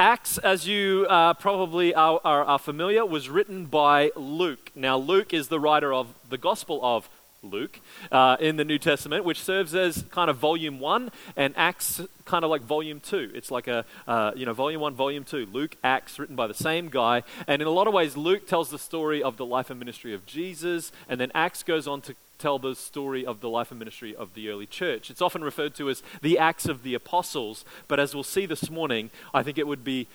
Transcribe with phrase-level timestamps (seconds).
[0.00, 4.72] Acts, as you uh, probably are, are, are, familiar, was written by Luke.
[4.74, 7.08] Now, Luke is the writer of the Gospel of
[7.44, 7.78] Luke
[8.10, 12.44] uh, in the New Testament, which serves as kind of volume one, and Acts kind
[12.44, 13.30] of like volume two.
[13.34, 15.46] It's like a, uh, you know, volume one, volume two.
[15.52, 17.22] Luke, Acts, written by the same guy.
[17.46, 20.12] And in a lot of ways, Luke tells the story of the life and ministry
[20.12, 23.78] of Jesus, and then Acts goes on to tell the story of the life and
[23.78, 25.08] ministry of the early church.
[25.08, 28.68] It's often referred to as the Acts of the Apostles, but as we'll see this
[28.68, 30.08] morning, I think it would be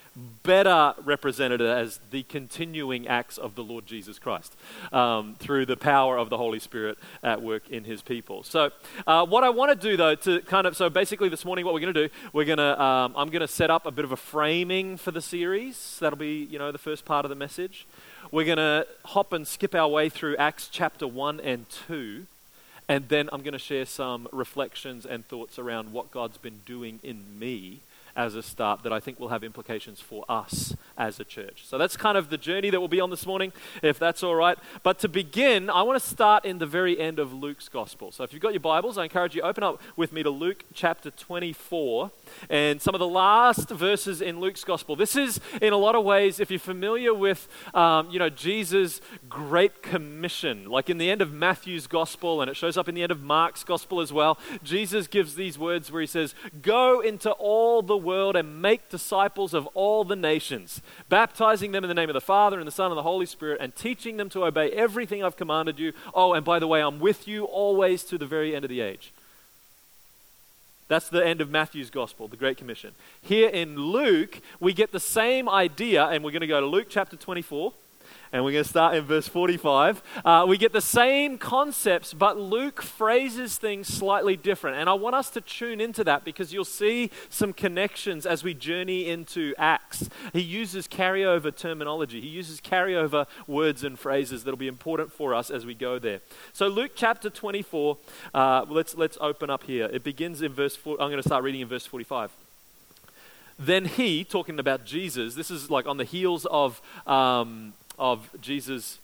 [0.43, 4.55] better represented as the continuing acts of the Lord Jesus Christ
[4.93, 8.43] um, through the power of the Holy Spirit at work in his people.
[8.43, 8.69] So,
[9.07, 11.74] uh, what I want to do though, to kind of, so basically this morning, what
[11.74, 14.05] we're going to do, we're going to, um, I'm going to set up a bit
[14.05, 15.97] of a framing for the series.
[16.00, 17.88] That'll be, you know, the first part of the message.
[18.32, 22.28] We're going to hop and skip our way through Acts chapter 1 and 2.
[22.88, 27.00] And then I'm going to share some reflections and thoughts around what God's been doing
[27.02, 27.79] in me
[28.15, 31.63] as a start that I think will have implications for us as a church.
[31.65, 34.35] So that's kind of the journey that we'll be on this morning, if that's all
[34.35, 34.57] right.
[34.83, 38.11] But to begin, I want to start in the very end of Luke's gospel.
[38.11, 40.63] So if you've got your Bibles, I encourage you open up with me to Luke
[40.73, 42.11] chapter 24
[42.49, 44.95] and some of the last verses in Luke's gospel.
[44.95, 49.01] This is, in a lot of ways, if you're familiar with, um, you know, Jesus'
[49.27, 53.03] great commission, like in the end of Matthew's gospel, and it shows up in the
[53.03, 54.38] end of Mark's gospel as well.
[54.63, 59.53] Jesus gives these words where he says, "Go into all the world and make disciples
[59.53, 62.91] of all the nations, baptizing them in the name of the Father and the Son
[62.91, 65.94] and the Holy Spirit, and teaching them to obey everything I've commanded you.
[66.14, 68.81] Oh, and by the way, I'm with you always to the very end of the
[68.81, 69.11] age.
[70.88, 72.94] That's the end of Matthew's gospel, the Great Commission.
[73.22, 76.88] Here in Luke, we get the same idea, and we're going to go to Luke
[76.89, 77.73] chapter 24
[78.31, 80.03] and we're going to start in verse 45.
[80.23, 84.77] Uh, we get the same concepts, but Luke phrases things slightly different.
[84.77, 88.53] And I want us to tune into that because you'll see some connections as we
[88.53, 90.09] journey into Acts.
[90.33, 95.50] He uses carryover terminology, he uses carryover words and phrases that'll be important for us
[95.50, 96.22] as we go there.
[96.53, 97.97] So, Luke chapter 24,
[98.34, 99.85] uh, let's, let's open up here.
[99.91, 100.94] It begins in verse 4.
[101.01, 102.31] I'm going to start reading in verse 45
[103.61, 108.97] then he, talking about Jesus, this is like on the heels of um, of Jesus.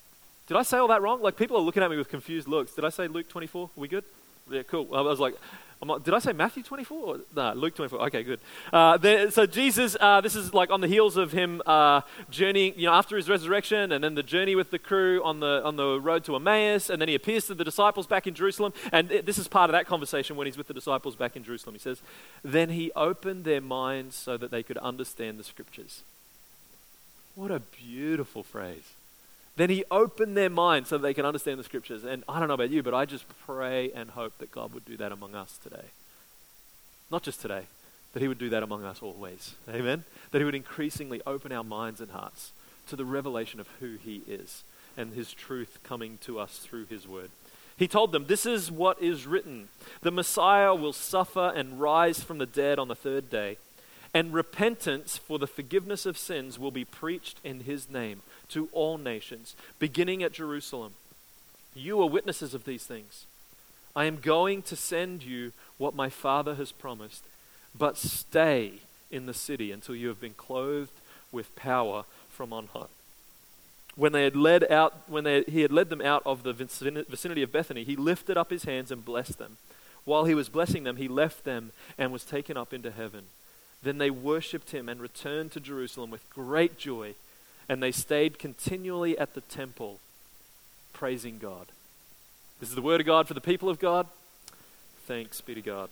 [0.47, 1.21] Did I say all that wrong?
[1.21, 2.73] Like people are looking at me with confused looks.
[2.73, 3.65] Did I say Luke 24?
[3.65, 4.03] Are we good?
[4.49, 4.95] Yeah, cool.
[4.95, 5.35] I was like,
[5.83, 7.19] not, did I say Matthew 24?
[7.35, 7.99] No, Luke 24.
[8.07, 8.39] Okay, good.
[8.71, 12.73] Uh, there, so Jesus, uh, this is like on the heels of him uh, journeying,
[12.77, 15.75] you know, after his resurrection, and then the journey with the crew on the on
[15.75, 18.73] the road to Emmaus, and then he appears to the disciples back in Jerusalem.
[18.91, 21.75] And this is part of that conversation when he's with the disciples back in Jerusalem.
[21.75, 22.01] He says,
[22.43, 26.03] "Then he opened their minds so that they could understand the scriptures."
[27.35, 28.93] What a beautiful phrase.
[29.57, 32.03] Then he opened their minds so they can understand the scriptures.
[32.03, 34.85] And I don't know about you, but I just pray and hope that God would
[34.85, 35.85] do that among us today.
[37.11, 37.63] Not just today,
[38.13, 39.55] that he would do that among us always.
[39.69, 40.03] Amen?
[40.31, 42.51] That he would increasingly open our minds and hearts
[42.87, 44.63] to the revelation of who he is
[44.97, 47.29] and his truth coming to us through his word.
[47.77, 49.67] He told them, This is what is written
[50.01, 53.57] the Messiah will suffer and rise from the dead on the third day
[54.15, 58.97] and repentance for the forgiveness of sins will be preached in his name to all
[58.97, 60.93] nations, beginning at Jerusalem.
[61.75, 63.25] You are witnesses of these things.
[63.93, 67.25] I am going to send you what my Father has promised,
[67.77, 68.75] but stay
[69.11, 70.93] in the city until you have been clothed
[71.33, 72.85] with power from on high.
[73.97, 77.41] When they had led out, when they, he had led them out of the vicinity
[77.41, 79.57] of Bethany, he lifted up his hands and blessed them.
[80.05, 83.23] While he was blessing them, he left them and was taken up into heaven.
[83.83, 87.15] Then they worshipped him and returned to Jerusalem with great joy,
[87.69, 89.99] and they stayed continually at the temple,
[90.93, 91.67] praising God.
[92.59, 94.07] This is the word of God for the people of God.
[95.05, 95.89] Thanks be to God.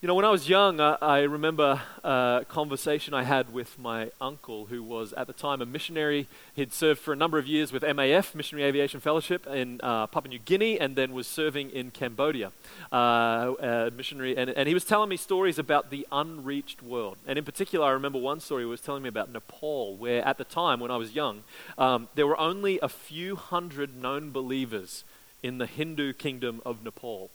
[0.00, 4.12] You know, when I was young, I, I, remember a conversation I had with my
[4.20, 6.28] uncle, who was at the time a missionary.
[6.54, 10.30] He'd served for a number of years with MAF, Missionary Aviation Fellowship, in uh, Papua
[10.30, 12.52] New Guinea, and then was serving in Cambodia,
[12.92, 14.36] uh, missionary.
[14.36, 17.16] And, and he was telling me stories about the unreached world.
[17.26, 20.38] And in particular, I remember one story he was telling me about Nepal, where at
[20.38, 21.42] the time, when I was young,
[21.76, 25.02] um, there were only a few hundred known believers
[25.42, 27.30] in the Hindu kingdom of Nepal.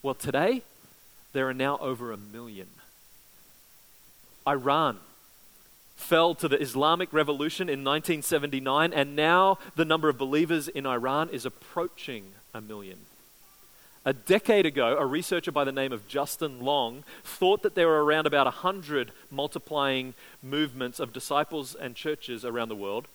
[0.00, 0.62] Well, today,
[1.36, 2.68] there are now over a million.
[4.48, 4.98] Iran
[5.96, 11.28] fell to the Islamic Revolution in 1979, and now the number of believers in Iran
[11.30, 12.98] is approaching a million.
[14.04, 18.04] A decade ago, a researcher by the name of Justin Long thought that there were
[18.04, 23.08] around about 100 multiplying movements of disciples and churches around the world.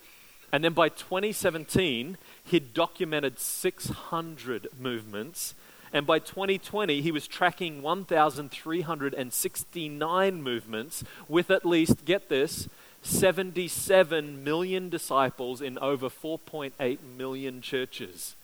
[0.51, 5.56] And then by 2017, he'd documented 600 movements
[5.94, 12.70] And by 2020, he was tracking 1,369 movements with at least, get this,
[13.04, 18.36] 77 million disciples in over 4.8 million churches.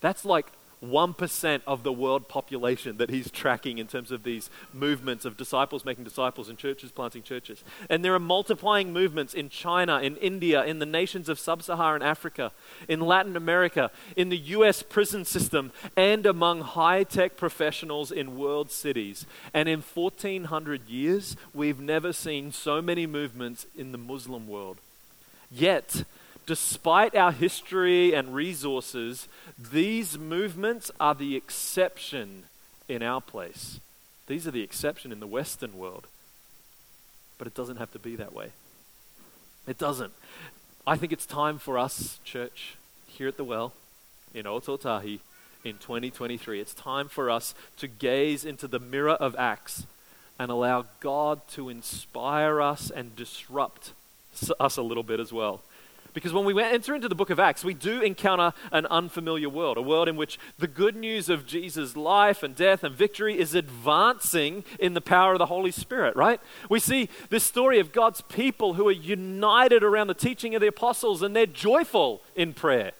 [0.00, 0.46] That's like
[0.84, 5.84] 1% of the world population that he's tracking in terms of these movements of disciples
[5.84, 7.64] making disciples and churches planting churches.
[7.88, 12.02] And there are multiplying movements in China, in India, in the nations of sub Saharan
[12.02, 12.52] Africa,
[12.88, 18.70] in Latin America, in the US prison system, and among high tech professionals in world
[18.70, 19.26] cities.
[19.54, 24.78] And in 1400 years, we've never seen so many movements in the Muslim world.
[25.50, 26.04] Yet,
[26.46, 29.28] despite our history and resources,
[29.58, 32.44] these movements are the exception
[32.88, 33.80] in our place.
[34.26, 36.06] These are the exception in the Western world.
[37.38, 38.50] But it doesn't have to be that way.
[39.66, 40.12] It doesn't.
[40.86, 42.76] I think it's time for us, church,
[43.06, 43.72] here at the well,
[44.32, 45.18] in Ōtautahi,
[45.64, 46.60] in 2023.
[46.60, 49.84] It's time for us to gaze into the mirror of Acts
[50.38, 53.92] and allow God to inspire us and disrupt
[54.60, 55.62] us a little bit as well.
[56.16, 59.76] Because when we enter into the book of Acts, we do encounter an unfamiliar world,
[59.76, 63.54] a world in which the good news of Jesus' life and death and victory is
[63.54, 66.40] advancing in the power of the Holy Spirit, right?
[66.70, 70.68] We see this story of God's people who are united around the teaching of the
[70.68, 72.92] apostles and they're joyful in prayer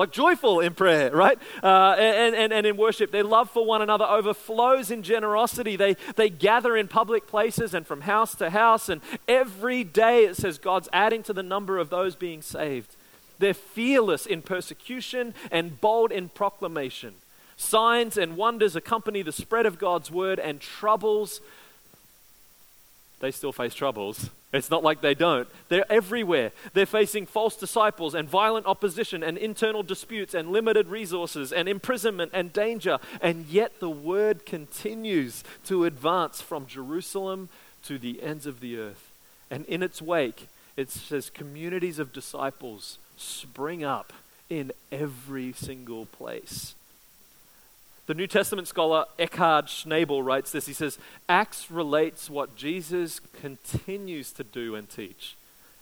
[0.00, 1.38] like joyful in prayer, right?
[1.62, 3.10] Uh, and, and, and in worship.
[3.10, 5.76] Their love for one another overflows in generosity.
[5.76, 10.36] They, they gather in public places and from house to house, and every day it
[10.36, 12.96] says God's adding to the number of those being saved.
[13.38, 17.16] They're fearless in persecution and bold in proclamation.
[17.58, 21.42] Signs and wonders accompany the spread of God's word, and troubles,
[23.20, 25.48] they still face troubles it's not like they don't.
[25.68, 26.50] They're everywhere.
[26.72, 32.32] They're facing false disciples and violent opposition and internal disputes and limited resources and imprisonment
[32.34, 32.98] and danger.
[33.20, 37.48] And yet the word continues to advance from Jerusalem
[37.84, 39.10] to the ends of the earth.
[39.50, 44.12] And in its wake, it says communities of disciples spring up
[44.48, 46.74] in every single place.
[48.10, 50.66] The New Testament scholar Eckhard Schnabel writes this.
[50.66, 50.98] He says,
[51.28, 55.36] Acts relates what Jesus continues to do and teach,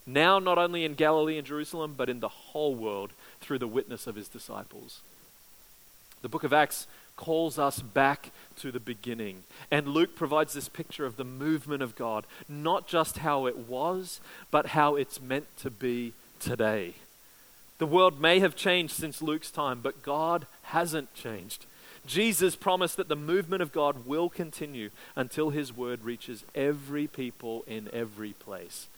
[0.06, 4.06] now not only in Galilee and Jerusalem, but in the whole world through the witness
[4.06, 5.00] of his disciples.
[6.20, 6.86] The book of Acts
[7.16, 9.44] calls us back to the beginning.
[9.70, 14.20] And Luke provides this picture of the movement of God, not just how it was,
[14.50, 16.92] but how it's meant to be today.
[17.78, 21.64] The world may have changed since Luke's time, but God hasn't changed.
[22.08, 27.64] Jesus promised that the movement of God will continue until his word reaches every people
[27.66, 28.88] in every place.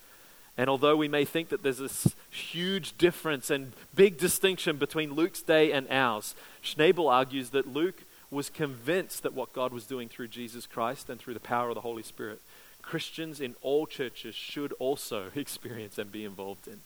[0.56, 5.42] And although we may think that there's this huge difference and big distinction between Luke's
[5.42, 10.28] day and ours, Schnabel argues that Luke was convinced that what God was doing through
[10.28, 12.40] Jesus Christ and through the power of the Holy Spirit,
[12.80, 16.80] Christians in all churches should also experience and be involved in.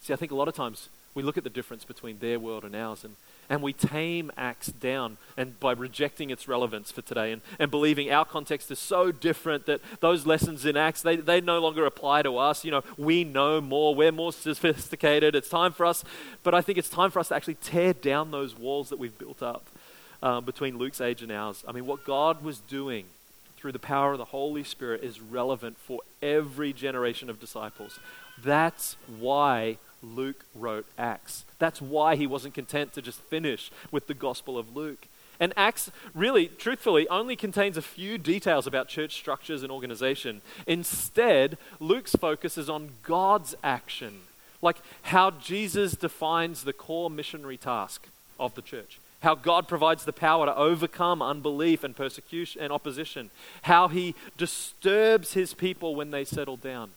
[0.00, 2.64] See, I think a lot of times we look at the difference between their world
[2.64, 3.16] and ours and
[3.50, 8.10] and we tame Acts down and by rejecting its relevance for today and, and believing
[8.10, 12.22] our context is so different that those lessons in Acts, they, they no longer apply
[12.22, 12.64] to us.
[12.64, 15.34] You know, we know more, we're more sophisticated.
[15.34, 16.04] It's time for us,
[16.42, 19.18] but I think it's time for us to actually tear down those walls that we've
[19.18, 19.64] built up
[20.22, 21.64] um, between Luke's age and ours.
[21.66, 23.06] I mean, what God was doing
[23.56, 27.98] through the power of the Holy Spirit is relevant for every generation of disciples.
[28.42, 31.44] That's why Luke wrote Acts.
[31.58, 35.06] That's why he wasn't content to just finish with the Gospel of Luke.
[35.40, 40.42] And Acts, really, truthfully, only contains a few details about church structures and organization.
[40.66, 44.20] Instead, Luke's focus is on God's action,
[44.60, 48.08] like how Jesus defines the core missionary task
[48.40, 53.30] of the church, how God provides the power to overcome unbelief and persecution and opposition,
[53.62, 56.90] how he disturbs his people when they settle down.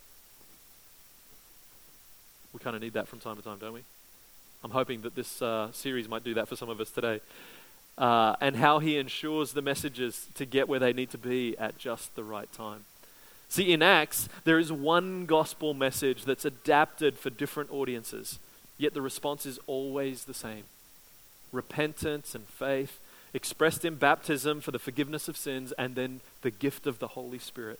[2.53, 3.83] We kind of need that from time to time, don't we?
[4.63, 7.19] I'm hoping that this uh, series might do that for some of us today.
[7.97, 11.77] Uh, and how he ensures the messages to get where they need to be at
[11.77, 12.85] just the right time.
[13.49, 18.39] See, in Acts, there is one gospel message that's adapted for different audiences,
[18.77, 20.63] yet the response is always the same
[21.51, 22.99] repentance and faith,
[23.33, 27.39] expressed in baptism for the forgiveness of sins, and then the gift of the Holy
[27.39, 27.79] Spirit.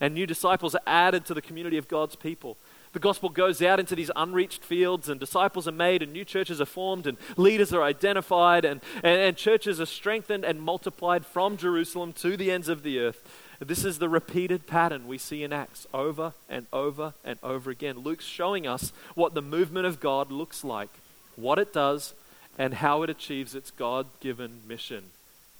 [0.00, 2.56] And new disciples are added to the community of God's people.
[2.92, 6.60] The gospel goes out into these unreached fields, and disciples are made, and new churches
[6.60, 11.56] are formed, and leaders are identified, and, and, and, churches are strengthened and multiplied from
[11.56, 13.22] Jerusalem to the ends of the earth.
[13.60, 17.98] This is the repeated pattern we see in Acts over and over and over again.
[17.98, 20.90] Luke's showing us what the movement of God looks like,
[21.36, 22.14] what it does,
[22.58, 25.04] and how it achieves its God given mission.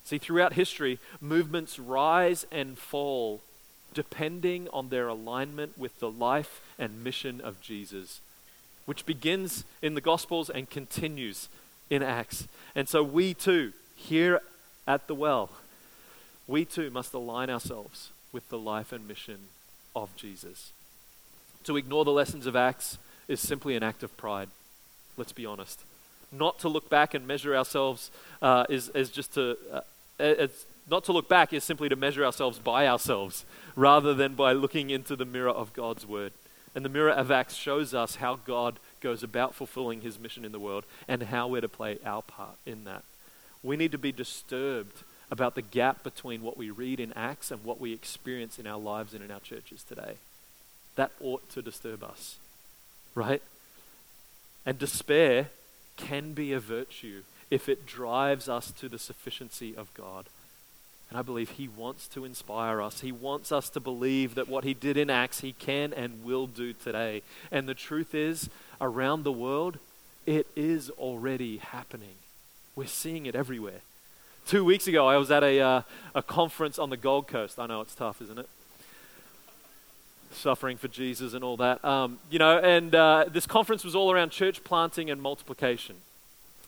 [0.03, 3.41] See, throughout history, movements rise and fall
[3.95, 8.21] depending on their alignment with the life and mission of Jesus,
[8.87, 11.49] which begins in the Gospels and continues
[11.89, 12.47] in Acts.
[12.75, 14.41] And so we too, here
[14.87, 15.51] at the well,
[16.47, 19.39] we too must align ourselves with the life and mission
[19.95, 20.73] of Jesus.
[21.65, 24.49] To ignore the lessons of Acts is simply an act of pride.
[25.17, 25.81] Let's be honest.
[26.33, 29.81] Not to look back and measure ourselves uh, is, is just to, uh,
[30.19, 33.45] it's not to look back is simply to measure ourselves by ourselves
[33.77, 36.33] rather than by looking into the mirror of God's word.
[36.75, 40.53] And the mirror of Acts shows us how God goes about fulfilling his mission in
[40.53, 43.05] the world and how we're to play our part in that.
[43.63, 47.65] We need to be disturbed about the gap between what we read in Acts and
[47.65, 50.15] what we experience in our lives and in our churches today.
[50.97, 52.39] That ought to disturb us,
[53.15, 53.43] right?
[54.67, 55.51] And despair
[55.97, 60.27] can be a virtue if it drives us to the sufficiency of God.
[61.11, 63.01] And I believe He wants to inspire us.
[63.01, 66.47] He wants us to believe that what He did in Acts, He can and will
[66.47, 67.23] do today.
[67.51, 68.49] And the truth is,
[68.81, 69.79] around the world,
[70.25, 72.15] it is already happening.
[72.77, 73.81] We're seeing it everywhere.
[74.47, 75.83] Two weeks ago, I was at a, uh,
[76.15, 77.59] a conference on the Gold Coast.
[77.59, 78.49] I know it's tough, isn't it?
[80.33, 81.85] Suffering for Jesus and all that.
[81.85, 85.97] Um, you know, and uh, this conference was all around church planting and multiplication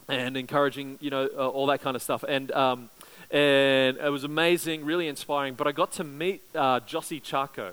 [0.08, 2.24] and encouraging, you know, uh, all that kind of stuff.
[2.26, 2.90] And um,
[3.32, 5.54] and it was amazing, really inspiring.
[5.54, 7.72] But I got to meet uh, Jossy Chacko.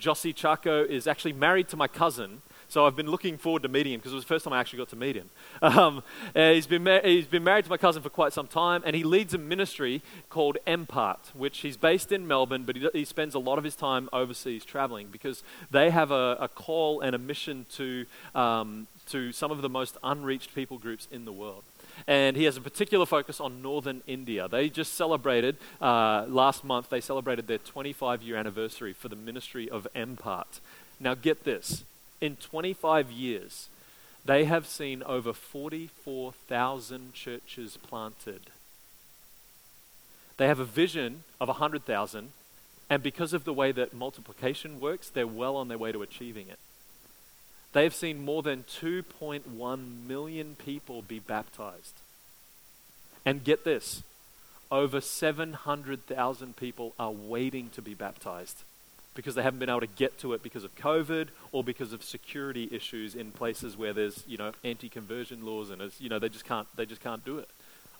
[0.00, 3.92] Jossy Chacko is actually married to my cousin, so I've been looking forward to meeting
[3.92, 5.30] him because it was the first time I actually got to meet him.
[5.62, 6.02] Um,
[6.34, 9.04] he's, been ma- he's been married to my cousin for quite some time, and he
[9.04, 13.38] leads a ministry called Empart, which he's based in Melbourne, but he, he spends a
[13.38, 17.64] lot of his time overseas traveling because they have a, a call and a mission
[17.72, 21.62] to, um, to some of the most unreached people groups in the world
[22.06, 24.48] and he has a particular focus on northern India.
[24.48, 29.68] They just celebrated, uh, last month, they celebrated their 25 year anniversary for the ministry
[29.68, 30.60] of Empart.
[31.00, 31.84] Now, get this
[32.20, 33.68] in 25 years,
[34.24, 38.40] they have seen over 44,000 churches planted.
[40.36, 42.30] They have a vision of 100,000,
[42.90, 46.48] and because of the way that multiplication works, they're well on their way to achieving
[46.48, 46.58] it.
[47.76, 51.92] They've seen more than 2.1 million people be baptized.
[53.26, 54.02] And get this
[54.70, 58.62] over 700,000 people are waiting to be baptized
[59.14, 62.02] because they haven't been able to get to it because of COVID or because of
[62.02, 66.46] security issues in places where there's, you know, anti-conversion laws and you know, they just
[66.46, 67.48] can't they just can't do it.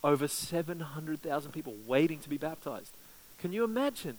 [0.02, 2.92] Over 700,000 people waiting to be baptized.
[3.38, 4.16] Can you imagine?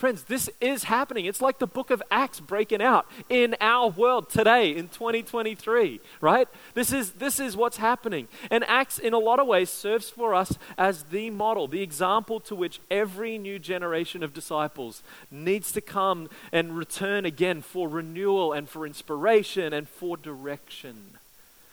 [0.00, 1.26] Friends, this is happening.
[1.26, 6.48] It's like the book of Acts breaking out in our world today in 2023, right?
[6.72, 8.26] This is, this is what's happening.
[8.50, 12.40] And Acts, in a lot of ways, serves for us as the model, the example
[12.40, 18.54] to which every new generation of disciples needs to come and return again for renewal
[18.54, 21.19] and for inspiration and for direction.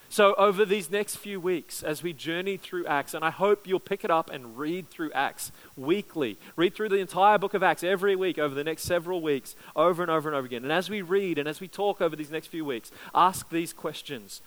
[0.10, 3.82] So, over these next few weeks, as we journey through Acts, and I hope you'll
[3.82, 7.84] pick it up and read through Acts weekly, read through the entire book of Acts
[7.84, 10.64] every week over the next several weeks, over and over and over again.
[10.64, 13.74] And as we read and as we talk over these next few weeks, ask these
[13.74, 14.42] questions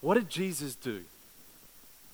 [0.00, 1.04] What did Jesus do?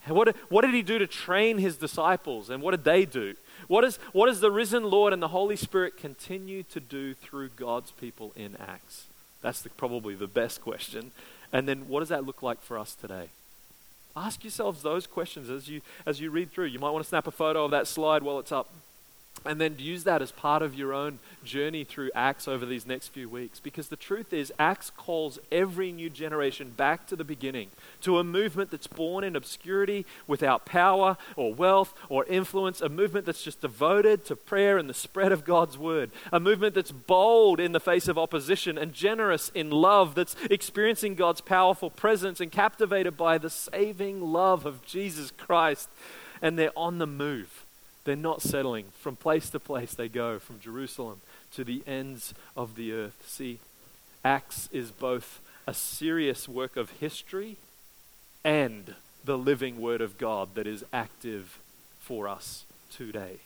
[0.06, 2.50] What did, what did he do to train his disciples?
[2.50, 3.34] And what did they do?
[3.68, 7.50] What, is, what does the risen Lord and the Holy Spirit continue to do through
[7.50, 9.06] God's people in Acts?
[9.42, 11.12] That's the, probably the best question.
[11.52, 13.28] And then what does that look like for us today?
[14.16, 16.66] Ask yourselves those questions as you, as you read through.
[16.66, 18.68] You might want to snap a photo of that slide while it's up
[19.44, 23.08] and then use that as part of your own journey through Acts over these next
[23.08, 23.58] few weeks.
[23.58, 27.70] Because the truth is, Acts calls every new generation back to the beginning,
[28.02, 33.24] to a movement that's born in obscurity without power or wealth or influence, a movement
[33.24, 37.60] that's just devoted to prayer and the spread of God's word, a movement that's bold
[37.60, 42.52] in the face of opposition and generous in love, that's experiencing God's powerful presence and
[42.52, 45.88] captivated by the saving love of Jesus Christ.
[46.42, 47.64] And they're on the move
[48.04, 48.86] they're not settling.
[49.00, 51.20] From place to place they go, from Jerusalem
[51.54, 53.24] to the ends of the earth.
[53.26, 53.58] See,
[54.24, 57.56] Acts is both a serious work of history
[58.44, 61.58] and the living Word of God that is active
[61.98, 63.40] for us today.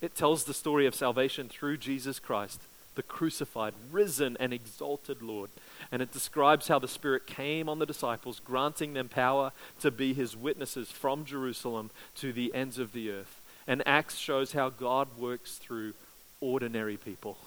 [0.00, 2.60] It tells the story of salvation through Jesus Christ,
[2.94, 5.50] the crucified, risen, and exalted Lord.
[5.90, 10.14] And it describes how the Spirit came on the disciples, granting them power to be
[10.14, 13.40] His witnesses from Jerusalem to the ends of the earth.
[13.66, 15.94] And Acts shows how God works through
[16.40, 17.38] ordinary people,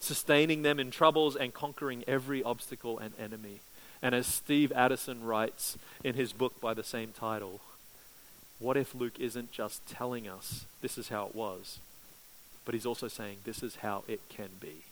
[0.00, 3.60] sustaining them in troubles and conquering every obstacle and enemy.
[4.02, 7.60] And as Steve Addison writes in his book by the same title,
[8.58, 11.78] what if Luke isn't just telling us this is how it was,
[12.64, 14.82] but he's also saying this is how it can be?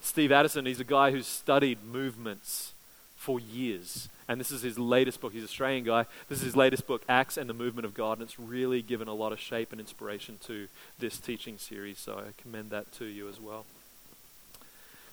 [0.00, 2.72] Steve Addison, he's a guy who's studied movements
[3.20, 4.08] for years.
[4.28, 5.34] And this is his latest book.
[5.34, 6.06] He's an Australian guy.
[6.30, 8.16] This is his latest book, Acts and the Movement of God.
[8.16, 11.98] And it's really given a lot of shape and inspiration to this teaching series.
[11.98, 13.66] So I commend that to you as well.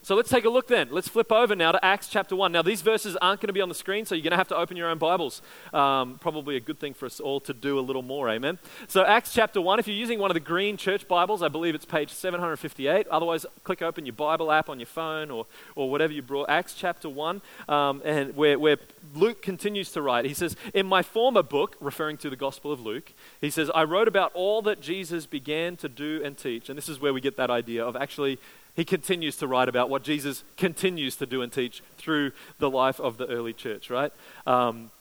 [0.02, 0.88] So let's take a look then.
[0.90, 2.50] Let's flip over now to Acts chapter 1.
[2.52, 4.48] Now, these verses aren't going to be on the screen, so you're going to have
[4.48, 5.42] to open your own Bibles.
[5.74, 8.58] Um, probably a good thing for us all to do a little more, amen?
[8.86, 11.74] So, Acts chapter 1, if you're using one of the green church Bibles, I believe
[11.74, 13.06] it's page 758.
[13.08, 16.48] Otherwise, click open your Bible app on your phone or, or whatever you brought.
[16.48, 18.78] Acts chapter 1, um, and where, where
[19.14, 20.24] Luke continues to write.
[20.24, 23.84] He says, In my former book, referring to the Gospel of Luke, he says, I
[23.84, 26.68] wrote about all that Jesus began to do and teach.
[26.68, 28.38] And this is where we get that idea of actually
[28.78, 32.30] he continues to write about what Jesus continues to do and teach through
[32.60, 34.12] the life of the early church, right?
[34.46, 34.92] Um,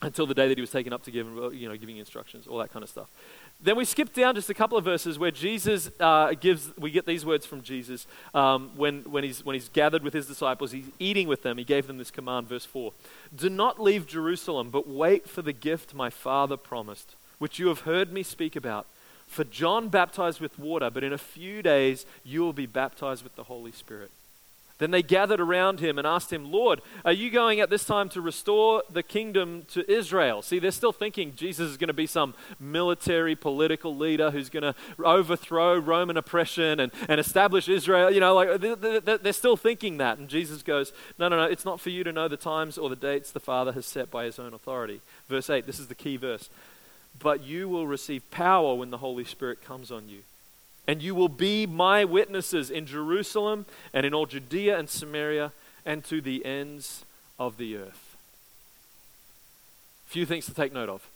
[0.00, 2.58] until the day that he was taken up to give, you know, giving instructions, all
[2.58, 3.10] that kind of stuff.
[3.60, 7.04] Then we skip down just a couple of verses where Jesus uh, gives, we get
[7.04, 10.86] these words from Jesus um, when, when, he's, when he's gathered with his disciples, he's
[11.00, 12.92] eating with them, he gave them this command, verse 4
[13.34, 17.80] Do not leave Jerusalem, but wait for the gift my Father promised, which you have
[17.80, 18.86] heard me speak about.
[19.26, 23.36] For John baptized with water, but in a few days you will be baptized with
[23.36, 24.10] the Holy Spirit.
[24.78, 28.10] Then they gathered around him and asked him, Lord, are you going at this time
[28.10, 30.42] to restore the kingdom to Israel?
[30.42, 34.62] See, they're still thinking Jesus is going to be some military, political leader who's going
[34.62, 38.10] to overthrow Roman oppression and, and establish Israel.
[38.10, 38.60] You know, like
[39.22, 40.18] they're, still thinking that.
[40.18, 42.90] And Jesus goes, No, no, no, it's not for you to know the times or
[42.90, 45.00] the dates the Father has set by his own authority.
[45.28, 46.50] Verse 8, this is the key verse
[47.18, 50.20] but you will receive power when the Holy Spirit comes on you.
[50.88, 55.52] And you will be my witnesses in Jerusalem and in all Judea and Samaria
[55.84, 57.04] and to the ends
[57.38, 58.16] of the earth.
[60.06, 61.08] Few things to take note of.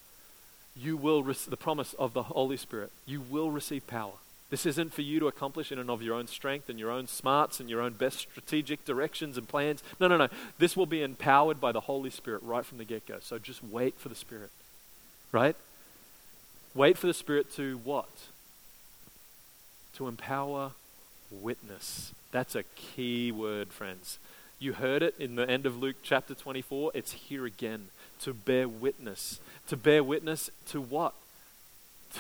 [0.76, 4.12] You will, rec- the promise of the Holy Spirit, you will receive power.
[4.50, 7.06] This isn't for you to accomplish in and of your own strength and your own
[7.06, 9.82] smarts and your own best strategic directions and plans.
[10.00, 10.28] No, no, no.
[10.58, 13.18] This will be empowered by the Holy Spirit right from the get go.
[13.20, 14.50] So just wait for the Spirit,
[15.30, 15.54] right?
[16.74, 18.08] Wait for the Spirit to what?
[19.96, 20.72] To empower
[21.30, 22.12] witness.
[22.30, 24.18] That's a key word, friends.
[24.60, 26.92] You heard it in the end of Luke chapter 24.
[26.94, 27.88] It's here again.
[28.22, 29.40] To bear witness.
[29.68, 31.14] To bear witness to what?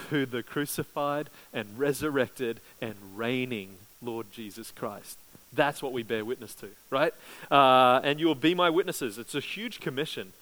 [0.08, 5.18] To the crucified and resurrected and reigning Lord Jesus Christ.
[5.52, 7.12] That's what we bear witness to, right?
[7.50, 9.18] Uh, and you will be my witnesses.
[9.18, 10.32] It's a huge commission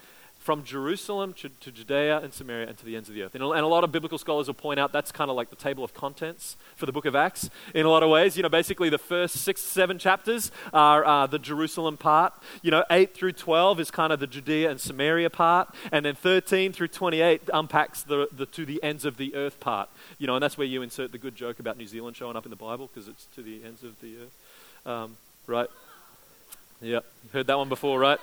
[0.49, 3.35] from Jerusalem to, to, Judea and Samaria and to the ends of the earth.
[3.35, 5.51] And a, and a lot of biblical scholars will point out that's kind of like
[5.51, 8.35] the table of contents for the book of Acts in a lot of ways.
[8.35, 12.33] You know, basically the first six, seven chapters are uh, the Jerusalem part.
[12.63, 15.69] You know, 8 through 12 is kind of the Judea and Samaria part.
[15.93, 19.91] And then 13 through 28 unpacks the, the to the ends of the earth part.
[20.17, 22.47] You know, and that's where you insert the good joke about New Zealand showing up
[22.47, 24.87] in the Bible because it's to the ends of the earth.
[24.87, 25.69] Um, right?
[26.81, 27.01] Yeah,
[27.35, 28.21] heard that one before, right?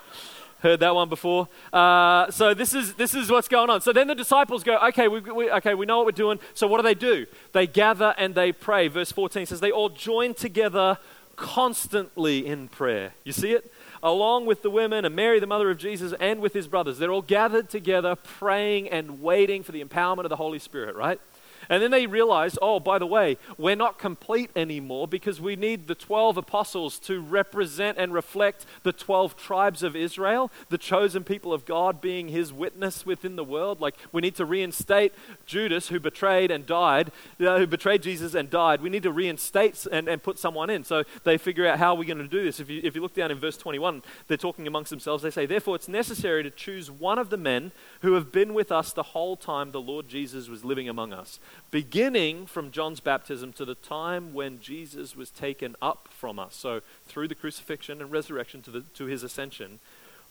[0.65, 1.47] Heard that one before.
[1.71, 3.81] Uh, so this is this is what's going on.
[3.81, 6.39] So then the disciples go, okay, we, we, okay, we know what we're doing.
[6.55, 7.27] So what do they do?
[7.51, 8.87] They gather and they pray.
[8.87, 10.97] Verse 14 says they all join together
[11.35, 13.13] constantly in prayer.
[13.23, 13.71] You see it?
[14.01, 16.97] Along with the women and Mary, the mother of Jesus, and with his brothers.
[16.97, 21.21] They're all gathered together, praying and waiting for the empowerment of the Holy Spirit, right?
[21.69, 25.87] And then they realized, oh, by the way, we're not complete anymore because we need
[25.87, 31.53] the 12 apostles to represent and reflect the 12 tribes of Israel, the chosen people
[31.53, 33.81] of God being his witness within the world.
[33.81, 35.13] Like, we need to reinstate
[35.45, 38.81] Judas, who betrayed and died, uh, who betrayed Jesus and died.
[38.81, 40.83] We need to reinstate and, and put someone in.
[40.83, 42.59] So they figure out how we're going to do this.
[42.59, 45.23] If you, if you look down in verse 21, they're talking amongst themselves.
[45.23, 48.71] They say, Therefore, it's necessary to choose one of the men who have been with
[48.71, 51.39] us the whole time the Lord Jesus was living among us
[51.71, 56.55] beginning from John's baptism to the time when Jesus was taken up from us.
[56.55, 59.79] So, through the crucifixion and resurrection to, the, to his ascension,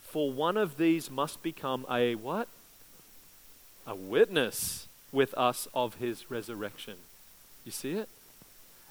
[0.02, 2.48] for one of these must become a what?
[3.86, 6.94] A witness with us of his resurrection.
[7.64, 8.08] You see it?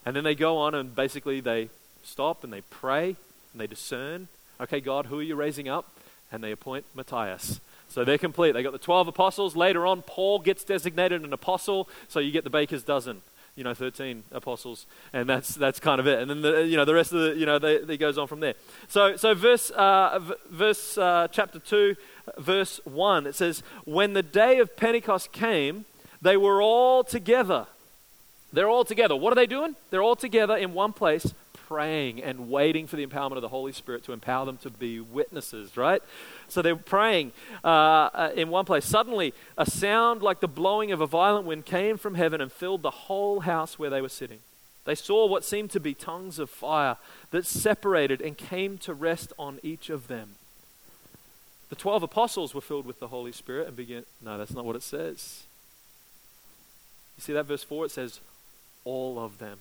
[0.05, 1.69] And then they go on and basically they
[2.03, 3.15] stop and they pray
[3.51, 4.27] and they discern.
[4.59, 5.87] Okay, God, who are you raising up?
[6.31, 7.59] And they appoint Matthias
[7.93, 8.53] so they're complete.
[8.53, 9.55] They got the 12 apostles.
[9.55, 11.87] Later on, Paul gets designated an apostle.
[12.07, 13.21] So you get the baker's dozen,
[13.55, 14.87] you know, 13 apostles.
[15.13, 16.17] And that's, that's kind of it.
[16.17, 18.25] And then, the, you know, the rest of the, you know, they, they goes on
[18.27, 18.55] from there.
[18.87, 21.95] So, so verse, uh, v- verse uh, chapter 2,
[22.39, 25.85] verse 1, it says, When the day of Pentecost came,
[26.19, 27.67] they were all together.
[28.51, 29.15] They're all together.
[29.15, 29.75] What are they doing?
[29.91, 31.31] They're all together in one place
[31.67, 34.99] praying and waiting for the empowerment of the Holy Spirit to empower them to be
[34.99, 36.03] witnesses, right?
[36.53, 37.31] So they're praying
[37.63, 38.85] uh, uh, in one place.
[38.85, 42.83] Suddenly, a sound like the blowing of a violent wind came from heaven and filled
[42.83, 44.39] the whole house where they were sitting.
[44.85, 46.97] They saw what seemed to be tongues of fire
[47.31, 50.35] that separated and came to rest on each of them.
[51.69, 54.03] The 12 apostles were filled with the Holy Spirit and began.
[54.21, 55.43] No, that's not what it says.
[57.17, 57.85] You see that verse 4?
[57.85, 58.19] It says,
[58.85, 59.57] all of them.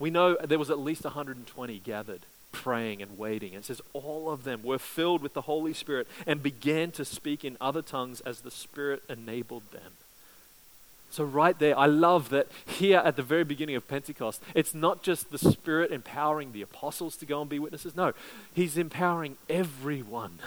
[0.00, 3.54] We know there was at least 120 gathered, praying and waiting.
[3.54, 7.44] It says all of them were filled with the Holy Spirit and began to speak
[7.44, 9.92] in other tongues as the Spirit enabled them.
[11.10, 15.02] So, right there, I love that here at the very beginning of Pentecost, it's not
[15.02, 17.96] just the Spirit empowering the apostles to go and be witnesses.
[17.96, 18.12] No,
[18.54, 20.38] He's empowering everyone,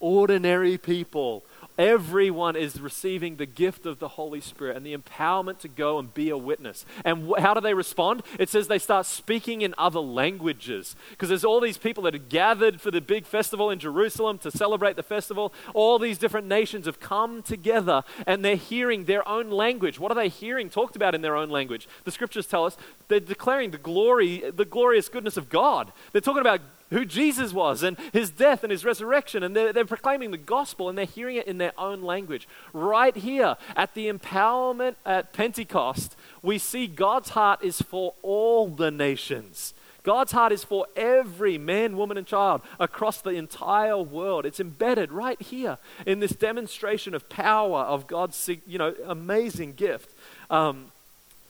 [0.00, 1.44] ordinary people,
[1.78, 6.12] Everyone is receiving the gift of the Holy Spirit and the empowerment to go and
[6.12, 6.86] be a witness.
[7.04, 8.22] And wh- how do they respond?
[8.38, 10.96] It says they start speaking in other languages.
[11.10, 14.50] Because there's all these people that are gathered for the big festival in Jerusalem to
[14.50, 15.52] celebrate the festival.
[15.74, 20.00] All these different nations have come together and they're hearing their own language.
[20.00, 21.88] What are they hearing talked about in their own language?
[22.04, 22.78] The scriptures tell us
[23.08, 25.92] they're declaring the glory, the glorious goodness of God.
[26.12, 29.42] They're talking about who Jesus was and his death and his resurrection.
[29.42, 32.48] And they're, they're, proclaiming the gospel and they're hearing it in their own language.
[32.72, 38.90] Right here at the empowerment at Pentecost, we see God's heart is for all the
[38.90, 39.74] nations.
[40.06, 44.46] God's heart is for every man, woman, and child across the entire world.
[44.46, 50.14] It's embedded right here in this demonstration of power of God's you know, amazing gift.
[50.48, 50.92] Um,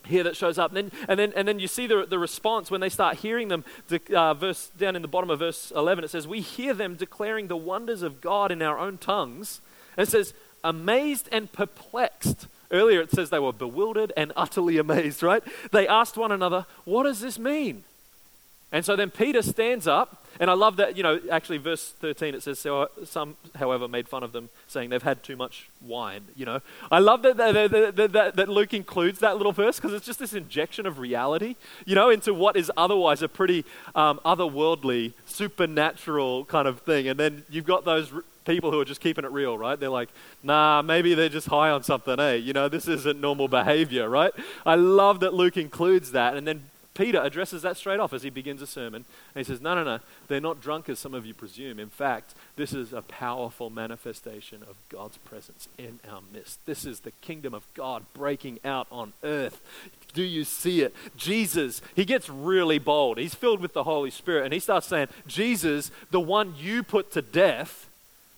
[0.07, 0.75] here that shows up.
[0.75, 3.47] And then, and then, and then you see the, the response when they start hearing
[3.47, 3.63] them.
[4.13, 7.47] Uh, verse down in the bottom of verse 11, it says, We hear them declaring
[7.47, 9.61] the wonders of God in our own tongues.
[9.95, 12.47] And it says, amazed and perplexed.
[12.69, 15.43] Earlier it says they were bewildered and utterly amazed, right?
[15.71, 17.83] They asked one another, What does this mean?
[18.71, 22.35] And so then Peter stands up and I love that, you know, actually, verse 13,
[22.35, 26.25] it says, so Some, however, made fun of them, saying they've had too much wine,
[26.35, 26.61] you know.
[26.91, 30.19] I love that, that, that, that, that Luke includes that little verse because it's just
[30.19, 36.45] this injection of reality, you know, into what is otherwise a pretty um, otherworldly, supernatural
[36.45, 37.07] kind of thing.
[37.07, 38.11] And then you've got those
[38.45, 39.79] people who are just keeping it real, right?
[39.79, 40.09] They're like,
[40.43, 42.35] nah, maybe they're just high on something, eh?
[42.35, 44.33] You know, this isn't normal behavior, right?
[44.65, 46.37] I love that Luke includes that.
[46.37, 46.63] And then
[46.97, 49.05] Peter addresses that straight off as he begins a sermon.
[49.35, 51.79] And he says, No, no, no, they're not drunk as some of you presume.
[51.79, 56.65] In fact, this is a powerful manifestation of God's presence in our midst.
[56.65, 59.61] This is the kingdom of God breaking out on earth.
[60.13, 60.95] Do you see it?
[61.15, 63.19] Jesus, he gets really bold.
[63.19, 67.11] He's filled with the Holy Spirit, and he starts saying, Jesus, the one you put
[67.11, 67.87] to death,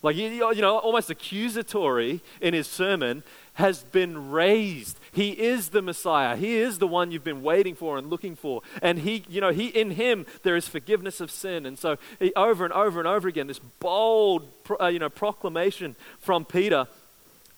[0.01, 4.98] like, you know, almost accusatory in his sermon, has been raised.
[5.11, 6.35] He is the Messiah.
[6.35, 8.61] He is the one you've been waiting for and looking for.
[8.81, 11.65] And he, you know, he in him there is forgiveness of sin.
[11.65, 14.47] And so he, over and over and over again, this bold,
[14.79, 16.87] uh, you know, proclamation from Peter.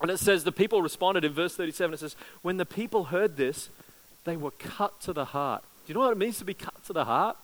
[0.02, 1.94] And it says the people responded in verse 37.
[1.94, 3.70] It says, when the people heard this,
[4.24, 5.64] they were cut to the heart.
[5.86, 7.38] Do you know what it means to be cut to the heart?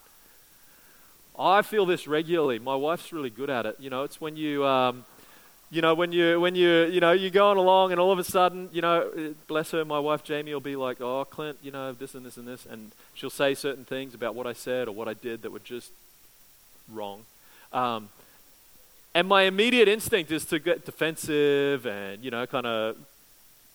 [1.38, 2.58] I feel this regularly.
[2.58, 3.76] My wife's really good at it.
[3.80, 4.66] You know, it's when you.
[4.66, 5.06] Um,
[5.70, 8.24] you know, when you when you you know you're going along and all of a
[8.24, 11.92] sudden, you know, bless her, my wife Jamie will be like, "Oh, Clint, you know,
[11.92, 14.92] this and this and this," and she'll say certain things about what I said or
[14.92, 15.92] what I did that were just
[16.92, 17.26] wrong.
[17.74, 18.08] Um,
[19.14, 22.96] and my immediate instinct is to get defensive and you know, kind of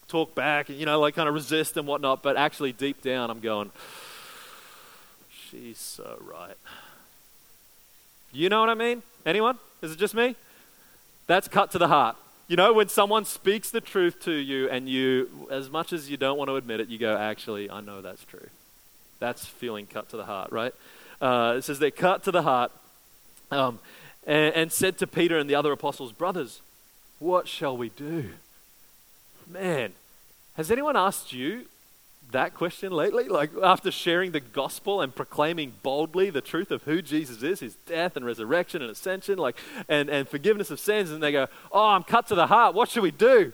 [0.09, 2.23] talk back and you know, like kind of resist and whatnot.
[2.23, 3.71] But actually, deep down, I'm going,
[5.31, 6.57] "She's so right."
[8.33, 9.03] You know what I mean?
[9.27, 9.59] Anyone?
[9.83, 10.37] Is it just me?
[11.27, 12.17] That's cut to the heart.
[12.49, 16.17] You know, when someone speaks the truth to you and you, as much as you
[16.17, 18.49] don't want to admit it, you go, actually, I know that's true.
[19.21, 20.75] That's feeling cut to the heart, right?
[21.21, 22.73] Uh, it says they're cut to the heart
[23.51, 23.79] um,
[24.27, 26.61] and, and said to Peter and the other apostles, Brothers,
[27.21, 28.31] what shall we do?
[29.49, 29.93] Man,
[30.57, 31.67] has anyone asked you
[32.33, 33.29] that question lately?
[33.29, 37.75] Like, after sharing the gospel and proclaiming boldly the truth of who Jesus is, his
[37.87, 39.57] death and resurrection and ascension, like,
[39.89, 42.75] and, and forgiveness of sins, and they go, Oh, I'm cut to the heart.
[42.75, 43.53] What should we do?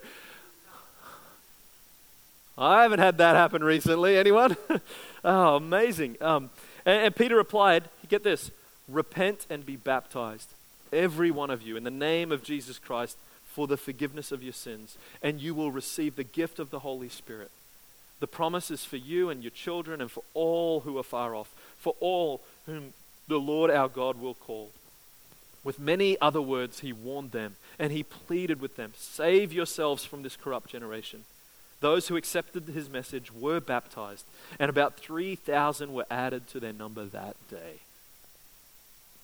[2.56, 4.16] I haven't had that happen recently.
[4.16, 4.56] Anyone?
[5.24, 6.16] oh, amazing.
[6.20, 6.50] Um,
[6.84, 8.50] and, and Peter replied, Get this
[8.88, 10.48] repent and be baptized,
[10.92, 13.16] every one of you, in the name of Jesus Christ
[13.58, 17.08] for the forgiveness of your sins, and you will receive the gift of the Holy
[17.08, 17.50] Spirit.
[18.20, 21.54] The promise is for you and your children and for all who are far off,
[21.78, 22.92] for all whom
[23.28, 24.70] the Lord our God will call.
[25.64, 30.22] With many other words, he warned them and he pleaded with them Save yourselves from
[30.22, 31.24] this corrupt generation.
[31.80, 34.24] Those who accepted his message were baptized,
[34.58, 37.80] and about 3,000 were added to their number that day.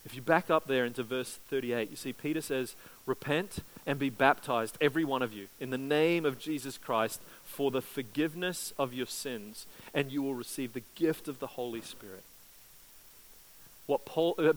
[0.04, 2.76] If you back up there into verse 38, you see Peter says,
[3.06, 7.20] Repent and be baptized, every one of you, in the name of Jesus Christ
[7.54, 11.80] for the forgiveness of your sins, and you will receive the gift of the Holy
[11.80, 12.24] Spirit.
[13.86, 14.52] What, Paul, uh,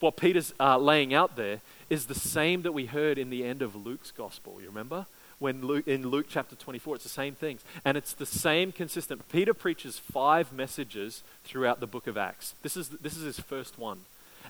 [0.00, 3.62] what Peter's uh, laying out there is the same that we heard in the end
[3.62, 4.58] of Luke's gospel.
[4.60, 5.06] You remember?
[5.38, 7.62] When Luke, in Luke chapter 24, it's the same things.
[7.84, 9.28] And it's the same consistent.
[9.30, 12.54] Peter preaches five messages throughout the book of Acts.
[12.62, 14.00] This is, this is his first one.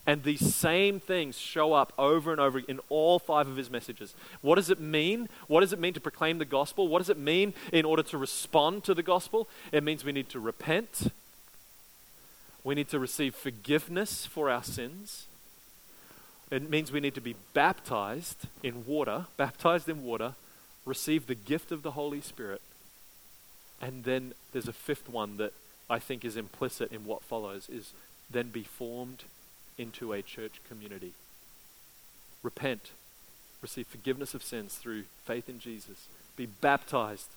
[0.07, 4.15] And these same things show up over and over in all five of his messages.
[4.41, 5.29] What does it mean?
[5.47, 6.89] What does it mean to proclaim the gospel?
[6.89, 9.49] What does it mean in order to respond to the gospel?
[9.71, 11.13] It means we need to repent.
[12.65, 15.27] We need to receive forgiveness for our sins.
[16.51, 20.35] It means we need to be baptized in water, baptized in water,
[20.85, 22.61] receive the gift of the Holy Spirit.
[23.81, 25.53] And then there's a fifth one that
[25.89, 27.93] I think is implicit in what follows is
[28.29, 29.25] then be formed
[29.79, 31.13] into a church community.
[32.43, 32.91] Repent,
[33.61, 37.29] receive forgiveness of sins through faith in Jesus, be baptized,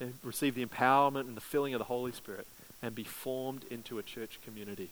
[0.00, 2.46] and receive the empowerment and the filling of the Holy Spirit,
[2.82, 4.90] and be formed into a church community.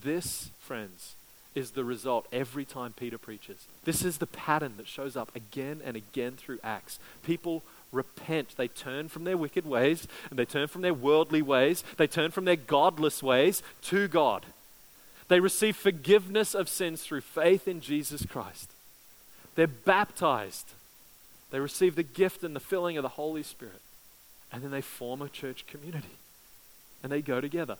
[0.00, 1.14] This, friends,
[1.54, 3.66] is the result every time Peter preaches.
[3.84, 6.98] This is the pattern that shows up again and again through Acts.
[7.22, 7.62] People
[7.92, 8.56] repent.
[8.56, 11.84] They turn from their wicked ways and they turn from their worldly ways.
[11.96, 14.46] They turn from their godless ways to God.
[15.28, 18.70] They receive forgiveness of sins through faith in Jesus Christ.
[19.54, 20.72] They're baptized.
[21.50, 23.80] They receive the gift and the filling of the Holy Spirit.
[24.52, 26.18] And then they form a church community.
[27.02, 27.76] And they go together.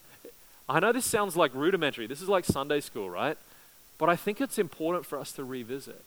[0.68, 2.06] I know this sounds like rudimentary.
[2.06, 3.36] This is like Sunday school, right?
[3.98, 6.02] But I think it's important for us to revisit.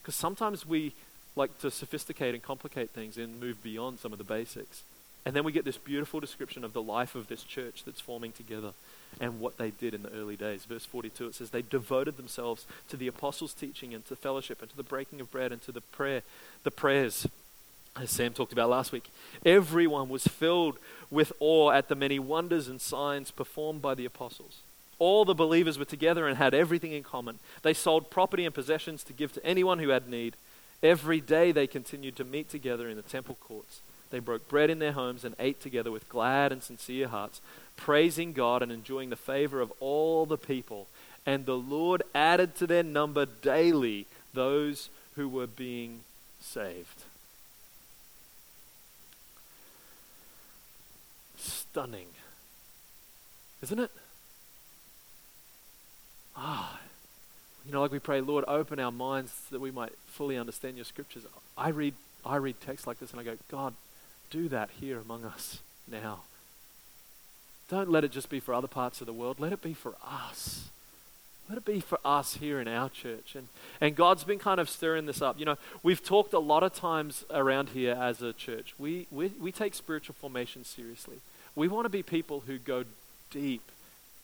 [0.00, 0.92] Because sometimes we
[1.36, 4.82] like to sophisticate and complicate things and move beyond some of the basics.
[5.24, 8.32] And then we get this beautiful description of the life of this church that's forming
[8.32, 8.72] together
[9.20, 10.64] and what they did in the early days.
[10.64, 14.70] Verse 42, it says, They devoted themselves to the apostles' teaching and to fellowship and
[14.70, 16.22] to the breaking of bread and to the prayer,
[16.64, 17.26] the prayers,
[18.00, 19.10] as Sam talked about last week.
[19.44, 20.78] Everyone was filled
[21.10, 24.60] with awe at the many wonders and signs performed by the apostles.
[24.98, 27.38] All the believers were together and had everything in common.
[27.62, 30.36] They sold property and possessions to give to anyone who had need.
[30.82, 33.80] Every day they continued to meet together in the temple courts.
[34.10, 37.40] They broke bread in their homes and ate together with glad and sincere hearts,
[37.76, 40.88] praising God and enjoying the favor of all the people.
[41.24, 46.00] And the Lord added to their number daily those who were being
[46.40, 47.04] saved.
[51.36, 52.08] Stunning.
[53.62, 53.90] Isn't it?
[56.36, 56.80] Ah,
[57.66, 60.76] you know, like we pray, Lord, open our minds so that we might fully understand
[60.76, 61.24] your scriptures.
[61.56, 61.94] I read,
[62.24, 63.74] I read texts like this and I go, God,
[64.30, 66.20] do that here among us now.
[67.68, 69.38] Don't let it just be for other parts of the world.
[69.38, 70.70] Let it be for us.
[71.48, 73.34] Let it be for us here in our church.
[73.34, 73.48] And,
[73.80, 75.38] and God's been kind of stirring this up.
[75.38, 78.74] You know, we've talked a lot of times around here as a church.
[78.78, 81.16] We, we, we take spiritual formation seriously.
[81.56, 82.84] We want to be people who go
[83.30, 83.62] deep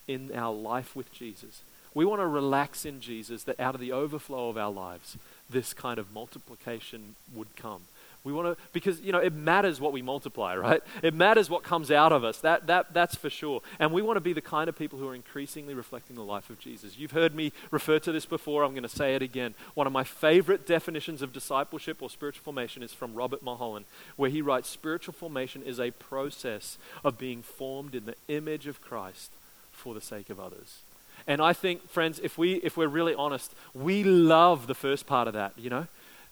[0.07, 1.63] in our life with Jesus.
[1.95, 5.17] We want to relax in Jesus that out of the overflow of our lives,
[5.49, 7.83] this kind of multiplication would come.
[8.27, 10.83] We want to, because, you know, it matters what we multiply, right?
[11.01, 12.39] It matters what comes out of us.
[12.39, 13.63] That, that, that's for sure.
[13.79, 16.51] And we want to be the kind of people who are increasingly reflecting the life
[16.51, 16.99] of Jesus.
[16.99, 18.65] You've heard me refer to this before.
[18.65, 19.55] I'm going to say it again.
[19.75, 23.85] One of my favorite definitions of discipleship or spiritual formation is from Robert Mulholland,
[24.17, 28.81] where he writes spiritual formation is a process of being formed in the image of
[28.81, 29.31] Christ
[29.71, 30.81] for the sake of others.
[31.29, 35.29] And I think, friends, if, we, if we're really honest, we love the first part
[35.29, 35.87] of that, you know?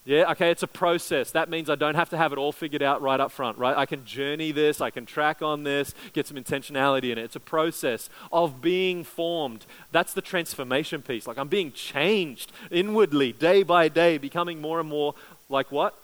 [0.07, 1.31] Yeah, okay, it's a process.
[1.31, 3.75] That means I don't have to have it all figured out right up front, right?
[3.75, 7.25] I can journey this, I can track on this, get some intentionality in it.
[7.25, 9.65] It's a process of being formed.
[9.93, 11.27] That's the transformation piece.
[11.27, 15.15] Like I'm being changed inwardly, day by day, becoming more and more
[15.49, 15.99] like what?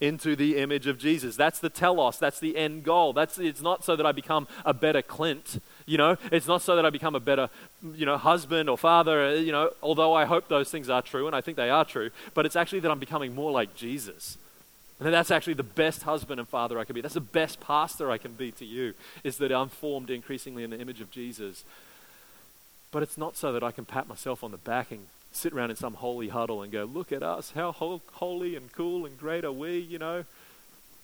[0.00, 1.36] Into the image of Jesus.
[1.36, 3.12] That's the telos, that's the end goal.
[3.12, 5.60] That's it's not so that I become a better Clint.
[5.86, 7.50] You know, it's not so that I become a better,
[7.94, 11.26] you know, husband or father, uh, you know, although I hope those things are true
[11.26, 14.38] and I think they are true, but it's actually that I'm becoming more like Jesus.
[15.00, 17.00] And that's actually the best husband and father I can be.
[17.00, 20.70] That's the best pastor I can be to you, is that I'm formed increasingly in
[20.70, 21.64] the image of Jesus.
[22.92, 25.70] But it's not so that I can pat myself on the back and sit around
[25.70, 29.44] in some holy huddle and go, look at us, how holy and cool and great
[29.44, 30.24] are we, you know.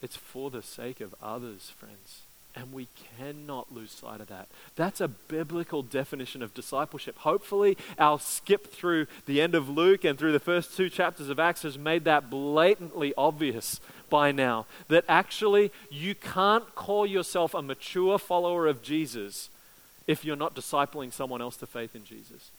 [0.01, 2.21] It's for the sake of others, friends.
[2.57, 4.49] And we cannot lose sight of that.
[4.75, 7.19] That's a biblical definition of discipleship.
[7.19, 11.39] Hopefully, our skip through the end of Luke and through the first two chapters of
[11.39, 13.81] Acts has made that blatantly obvious
[14.11, 14.67] by now.
[14.89, 19.51] That actually, you can't call yourself a mature follower of Jesus
[20.07, 22.51] if you're not discipling someone else to faith in Jesus.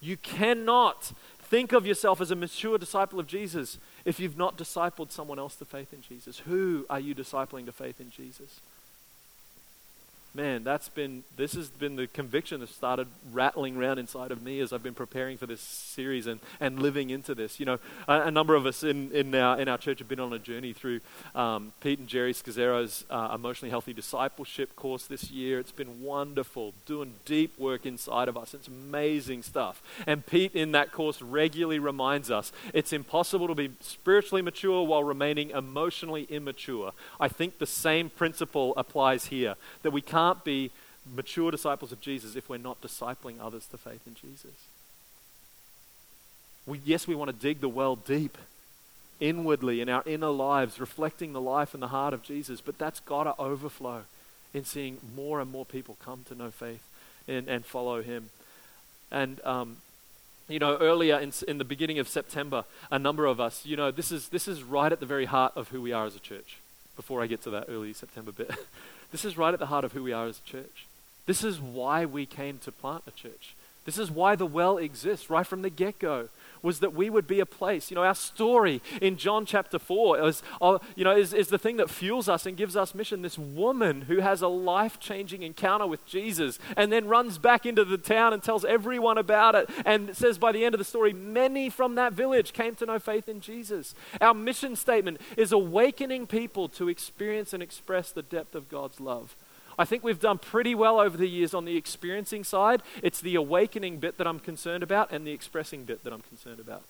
[0.00, 1.12] You cannot
[1.50, 5.56] think of yourself as a mature disciple of Jesus if you've not discipled someone else
[5.56, 6.38] to faith in Jesus?
[6.38, 8.60] Who are you discipling to faith in Jesus?
[10.32, 14.60] Man, that's been, this has been the conviction that started rattling around inside of me
[14.60, 17.58] as I've been preparing for this series and, and living into this.
[17.58, 20.20] You know, a, a number of us in, in, our, in our church have been
[20.20, 21.00] on a journey through
[21.34, 25.58] um, Pete and Geri Scazzero's uh, Emotionally Healthy Discipleship course this year.
[25.58, 28.54] It's been wonderful, doing deep work inside of us.
[28.54, 29.82] It's amazing stuff.
[30.06, 35.02] And Pete in that course regularly reminds us it's impossible to be spiritually mature while
[35.02, 36.92] remaining emotionally immature.
[37.18, 40.70] I think the same principle applies here, that we can't can't be
[41.14, 44.66] mature disciples of Jesus if we're not discipling others to faith in Jesus.
[46.66, 48.36] We, yes, we want to dig the well deep
[49.18, 53.00] inwardly in our inner lives, reflecting the life and the heart of Jesus, but that's
[53.00, 54.02] got to overflow
[54.52, 56.82] in seeing more and more people come to know faith
[57.26, 58.30] and, and follow Him.
[59.10, 59.78] And, um,
[60.48, 63.90] you know, earlier in, in the beginning of September, a number of us, you know,
[63.90, 66.20] this is, this is right at the very heart of who we are as a
[66.20, 66.58] church,
[66.96, 68.50] before I get to that early September bit.
[69.10, 70.86] This is right at the heart of who we are as a church.
[71.26, 73.54] This is why we came to plant a church.
[73.84, 76.28] This is why the well exists right from the get go
[76.62, 77.90] was that we would be a place.
[77.90, 81.58] You know, our story in John chapter 4 is, uh, you know, is, is the
[81.58, 83.22] thing that fuels us and gives us mission.
[83.22, 87.84] This woman who has a life changing encounter with Jesus and then runs back into
[87.84, 91.12] the town and tells everyone about it and says by the end of the story,
[91.12, 93.94] many from that village came to know faith in Jesus.
[94.20, 99.36] Our mission statement is awakening people to experience and express the depth of God's love.
[99.80, 102.82] I think we've done pretty well over the years on the experiencing side.
[103.02, 106.60] It's the awakening bit that I'm concerned about and the expressing bit that I'm concerned
[106.60, 106.82] about.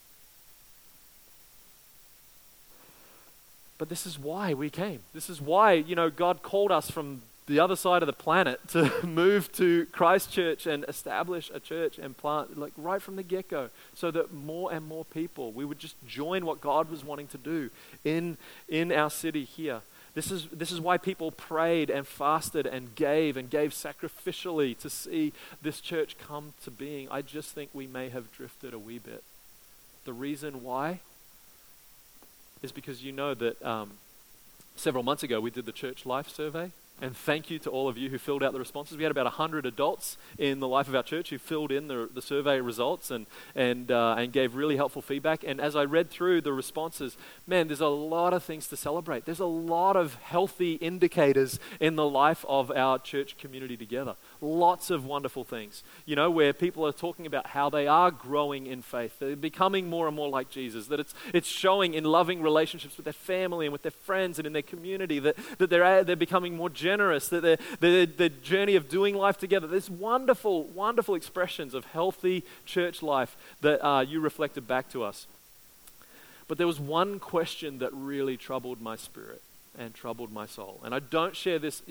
[3.79, 5.03] But this is why we came.
[5.14, 8.59] This is why, you know, God called us from the other side of the planet
[8.70, 13.48] to move to Christchurch and establish a church and plant, like right from the get
[13.48, 17.29] go, so that more and more people, we would just join what God was wanting
[17.29, 17.70] to do
[18.05, 18.37] in,
[18.68, 19.83] in our city here.
[20.14, 24.90] This is, this is why people prayed and fasted and gave and gave sacrificially to
[24.90, 27.09] see this church come to being.
[27.11, 29.23] I just think we may have drifted a wee bit.
[30.05, 31.01] The reason why
[32.62, 33.92] is because you know that um,
[34.77, 36.73] several months ago we did the church life survey.
[37.03, 38.99] And thank you to all of you who filled out the responses.
[38.99, 42.09] We had about 100 adults in the life of our church who filled in the,
[42.13, 45.43] the survey results and, and, uh, and gave really helpful feedback.
[45.43, 49.25] And as I read through the responses, man, there's a lot of things to celebrate.
[49.25, 54.17] There's a lot of healthy indicators in the life of our church community together.
[54.42, 58.66] Lots of wonderful things, you know, where people are talking about how they are growing
[58.66, 59.18] in faith.
[59.18, 60.87] They're becoming more and more like Jesus.
[60.87, 64.46] That it's, it's showing in loving relationships with their family and with their friends and
[64.46, 68.76] in their community that, that they're, they're becoming more generous, that they're, they're, the journey
[68.76, 69.66] of doing life together.
[69.66, 75.26] There's wonderful, wonderful expressions of healthy church life that uh, you reflected back to us.
[76.48, 79.42] But there was one question that really troubled my spirit
[79.79, 80.81] and troubled my soul.
[80.85, 81.83] And I don't share this,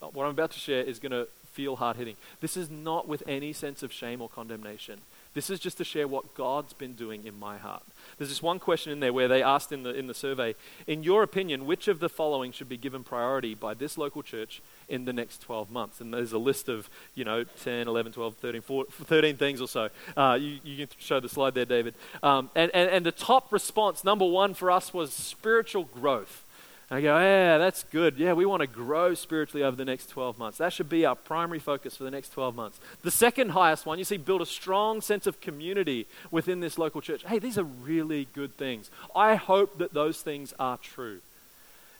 [0.00, 2.16] what I'm about to share is going to feel hard hitting.
[2.42, 5.00] This is not with any sense of shame or condemnation.
[5.32, 7.82] This is just to share what God's been doing in my heart.
[8.18, 10.54] There's this one question in there where they asked in the, in the survey,
[10.86, 14.60] in your opinion, which of the following should be given priority by this local church
[14.86, 16.00] in the next 12 months?
[16.00, 19.68] And there's a list of, you know, 10, 11, 12, 13, 14, 13 things or
[19.68, 19.88] so.
[20.14, 21.94] Uh, you, you, can show the slide there, David.
[22.22, 26.45] Um, and, and, and the top response, number one for us, was spiritual growth.
[26.88, 28.16] I go, yeah, that's good.
[28.16, 30.58] Yeah, we want to grow spiritually over the next 12 months.
[30.58, 32.78] That should be our primary focus for the next 12 months.
[33.02, 37.00] The second highest one, you see, build a strong sense of community within this local
[37.00, 37.24] church.
[37.26, 38.88] Hey, these are really good things.
[39.16, 41.18] I hope that those things are true.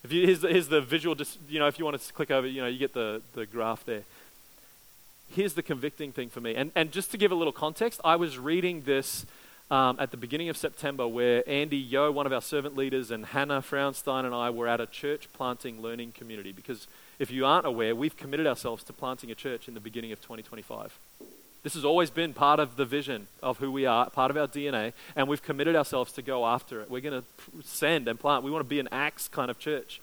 [0.05, 1.17] If you, here's, the, here's the visual,
[1.49, 3.83] you know, if you want to click over, you know, you get the, the graph
[3.83, 4.03] there.
[5.29, 6.55] Here's the convicting thing for me.
[6.55, 9.25] And, and just to give a little context, I was reading this
[9.69, 13.25] um, at the beginning of September where Andy Yo, one of our servant leaders, and
[13.25, 16.51] Hannah Frownstein and I were at a church planting learning community.
[16.51, 16.87] Because
[17.19, 20.21] if you aren't aware, we've committed ourselves to planting a church in the beginning of
[20.21, 20.97] 2025.
[21.63, 24.47] This has always been part of the vision of who we are, part of our
[24.47, 26.89] DNA, and we've committed ourselves to go after it.
[26.89, 28.43] We're going to send and plant.
[28.43, 29.99] We want to be an Acts kind of church.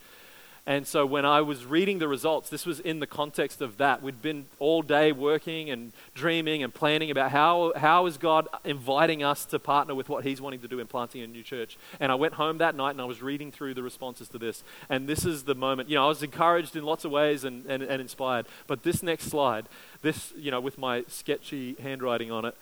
[0.66, 4.02] And so when I was reading the results, this was in the context of that.
[4.02, 9.22] We'd been all day working and dreaming and planning about how, how is God inviting
[9.22, 11.76] us to partner with what He's wanting to do in planting a new church.
[12.00, 14.64] And I went home that night and I was reading through the responses to this.
[14.88, 17.66] And this is the moment, you know, I was encouraged in lots of ways and,
[17.66, 18.46] and, and inspired.
[18.66, 19.66] But this next slide,
[20.00, 22.56] this, you know, with my sketchy handwriting on it,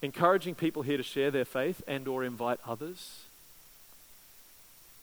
[0.00, 3.24] encouraging people here to share their faith and or invite others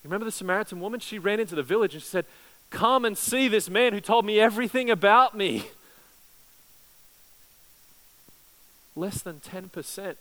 [0.06, 1.00] remember the Samaritan woman?
[1.00, 2.26] She ran into the village and she said,
[2.70, 5.68] Come and see this man who told me everything about me.
[8.96, 10.16] Less than 10%.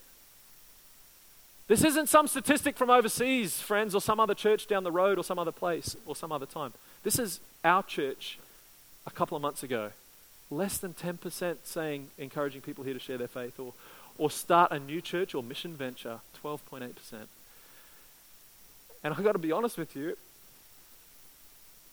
[1.67, 5.23] This isn't some statistic from overseas, friends, or some other church down the road, or
[5.23, 6.73] some other place, or some other time.
[7.03, 8.37] This is our church
[9.07, 9.91] a couple of months ago.
[10.51, 13.73] Less than 10% saying, encouraging people here to share their faith, or,
[14.17, 16.91] or start a new church or mission venture, 12.8%.
[19.05, 20.17] And I got to be honest with you,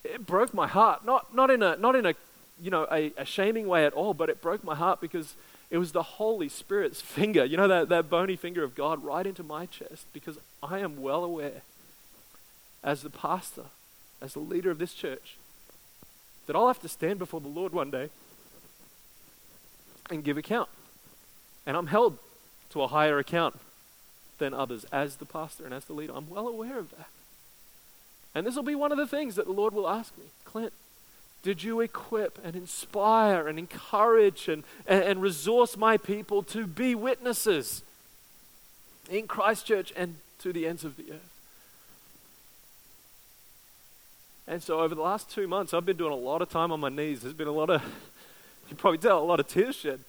[0.02, 1.04] it broke my heart.
[1.04, 2.14] Not, not in a, not in a,
[2.58, 5.34] you know, a, a shaming way at all, but it broke my heart because
[5.70, 9.26] it was the Holy Spirit's finger, you know, that, that bony finger of God right
[9.26, 11.60] into my chest because I am well aware
[12.82, 13.64] as the pastor,
[14.22, 15.36] as the leader of this church,
[16.46, 18.08] that I'll have to stand before the Lord one day
[20.08, 20.70] and give account.
[21.66, 22.16] And I'm held
[22.70, 23.58] to a higher account
[24.42, 26.12] than others as the pastor and as the leader.
[26.16, 27.06] I'm well aware of that.
[28.34, 30.72] And this will be one of the things that the Lord will ask me Clint,
[31.44, 36.94] did you equip and inspire and encourage and, and, and resource my people to be
[36.96, 37.82] witnesses
[39.08, 41.30] in Christchurch and to the ends of the earth?
[44.48, 46.80] And so over the last two months, I've been doing a lot of time on
[46.80, 47.22] my knees.
[47.22, 47.80] There's been a lot of,
[48.68, 50.00] you probably tell, a lot of tears shed,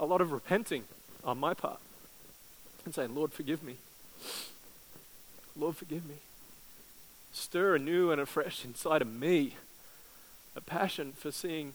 [0.00, 0.82] a lot of repenting
[1.22, 1.78] on my part
[2.86, 3.76] and saying, Lord, forgive me.
[5.56, 6.16] Lord, forgive me.
[7.32, 9.56] Stir anew and afresh inside of me
[10.56, 11.74] a passion for seeing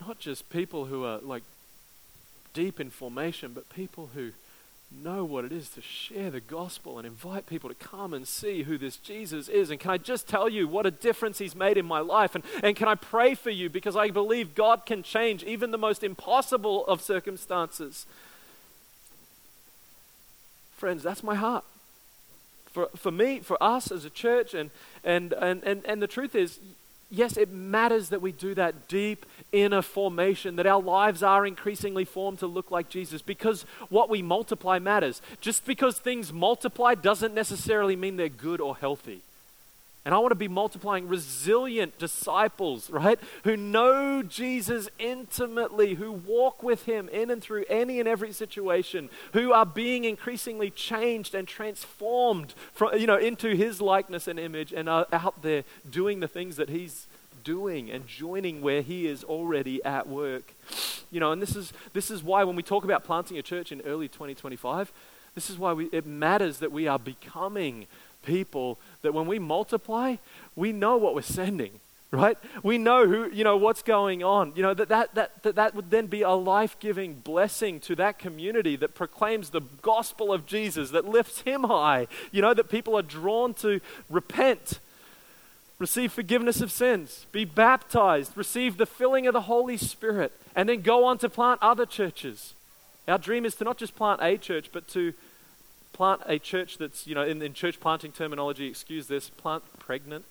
[0.00, 1.44] not just people who are like
[2.52, 4.32] deep in formation, but people who
[5.02, 8.62] know what it is to share the gospel and invite people to come and see
[8.62, 9.70] who this Jesus is.
[9.70, 12.34] And can I just tell you what a difference he's made in my life?
[12.34, 15.78] And, and can I pray for you because I believe God can change even the
[15.78, 18.06] most impossible of circumstances.
[20.76, 21.64] Friends, that's my heart.
[22.72, 24.70] For, for me, for us as a church, and,
[25.04, 26.58] and, and, and, and the truth is,
[27.08, 32.04] yes, it matters that we do that deep inner formation, that our lives are increasingly
[32.04, 35.22] formed to look like Jesus, because what we multiply matters.
[35.40, 39.20] Just because things multiply doesn't necessarily mean they're good or healthy.
[40.04, 43.18] And I want to be multiplying resilient disciples, right?
[43.44, 49.08] Who know Jesus intimately, who walk with him in and through any and every situation,
[49.32, 54.72] who are being increasingly changed and transformed from, you know, into his likeness and image
[54.72, 57.06] and are out there doing the things that he's
[57.42, 60.54] doing and joining where he is already at work.
[61.10, 63.72] You know, and this is this is why when we talk about planting a church
[63.72, 64.92] in early 2025,
[65.34, 67.86] this is why we, it matters that we are becoming
[68.24, 70.16] people that when we multiply,
[70.56, 72.38] we know what we're sending, right?
[72.62, 74.52] We know who, you know, what's going on.
[74.56, 77.94] You know, that that, that, that, that would then be a life giving blessing to
[77.96, 82.68] that community that proclaims the gospel of Jesus, that lifts him high, you know, that
[82.68, 84.80] people are drawn to repent.
[85.80, 90.82] Receive forgiveness of sins, be baptized, receive the filling of the Holy Spirit, and then
[90.82, 92.54] go on to plant other churches.
[93.08, 95.12] Our dream is to not just plant a church, but to
[95.94, 100.26] plant a church that's, you know, in, in church planting terminology, excuse this, plant pregnant.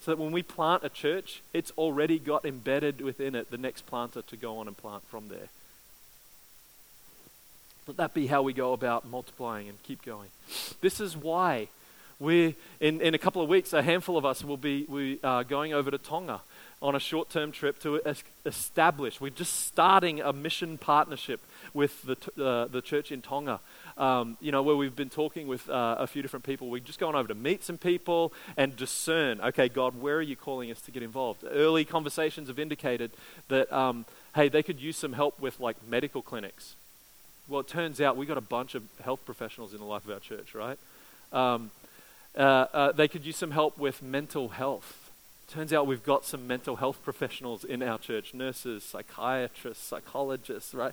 [0.00, 3.84] So that when we plant a church, it's already got embedded within it the next
[3.84, 5.48] planter to go on and plant from there.
[7.86, 10.28] Let that be how we go about multiplying and keep going.
[10.80, 11.68] This is why
[12.20, 15.42] we, in, in a couple of weeks, a handful of us will be we, uh,
[15.42, 16.40] going over to Tonga
[16.80, 18.00] on a short term trip to
[18.46, 19.20] establish.
[19.20, 21.40] We're just starting a mission partnership
[21.74, 23.60] with the, uh, the church in Tonga
[23.98, 26.70] um, you know, where we've been talking with uh, a few different people.
[26.70, 30.36] We've just gone over to meet some people and discern, okay, God, where are you
[30.36, 31.44] calling us to get involved?
[31.50, 33.10] Early conversations have indicated
[33.48, 36.76] that, um, hey, they could use some help with like medical clinics.
[37.48, 40.12] Well, it turns out we got a bunch of health professionals in the life of
[40.12, 40.78] our church, right?
[41.32, 41.70] Um,
[42.36, 45.07] uh, uh, they could use some help with mental health.
[45.48, 50.92] Turns out we've got some mental health professionals in our church nurses, psychiatrists, psychologists, right?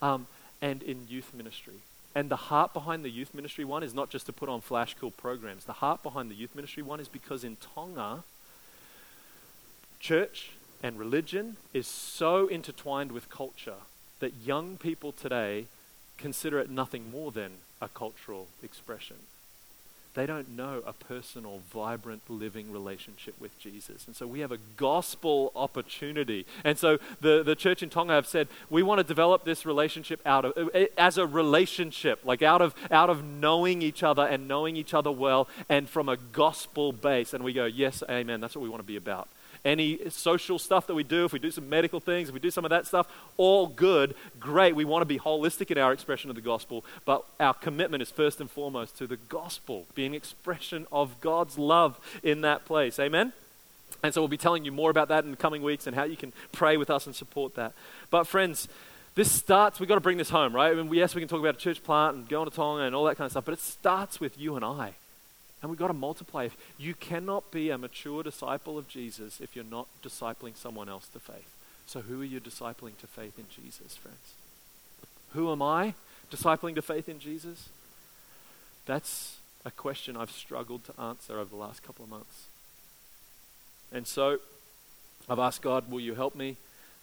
[0.00, 0.26] Um,
[0.62, 1.74] and in youth ministry.
[2.14, 4.94] And the heart behind the youth ministry one is not just to put on flash
[4.98, 5.64] cool programs.
[5.64, 8.24] The heart behind the youth ministry one is because in Tonga,
[10.00, 13.82] church and religion is so intertwined with culture
[14.20, 15.66] that young people today
[16.16, 19.16] consider it nothing more than a cultural expression.
[20.14, 24.06] They don't know a personal, vibrant, living relationship with Jesus.
[24.06, 26.44] And so we have a gospel opportunity.
[26.64, 30.20] And so the, the church in Tonga have said, we want to develop this relationship
[30.26, 34.46] out of, eh, as a relationship, like out of, out of knowing each other and
[34.46, 37.32] knowing each other well and from a gospel base.
[37.32, 39.28] And we go, yes, amen, that's what we want to be about
[39.64, 42.50] any social stuff that we do, if we do some medical things, if we do
[42.50, 43.06] some of that stuff,
[43.36, 44.74] all good, great.
[44.74, 48.10] We want to be holistic in our expression of the gospel, but our commitment is
[48.10, 52.98] first and foremost to the gospel, being expression of God's love in that place.
[52.98, 53.32] Amen?
[54.02, 56.04] And so we'll be telling you more about that in the coming weeks and how
[56.04, 57.72] you can pray with us and support that.
[58.10, 58.68] But, friends,
[59.14, 60.72] this starts, we've got to bring this home, right?
[60.72, 62.82] I mean, yes, we can talk about a church plant and go on a Tonga
[62.82, 64.94] and all that kind of stuff, but it starts with you and I.
[65.62, 66.48] And we've got to multiply.
[66.76, 71.20] You cannot be a mature disciple of Jesus if you're not discipling someone else to
[71.20, 71.48] faith.
[71.86, 74.34] So, who are you discipling to faith in Jesus, friends?
[75.34, 75.94] Who am I
[76.30, 77.68] discipling to faith in Jesus?
[78.86, 82.46] That's a question I've struggled to answer over the last couple of months.
[83.92, 84.38] And so,
[85.28, 86.56] I've asked God, will you help me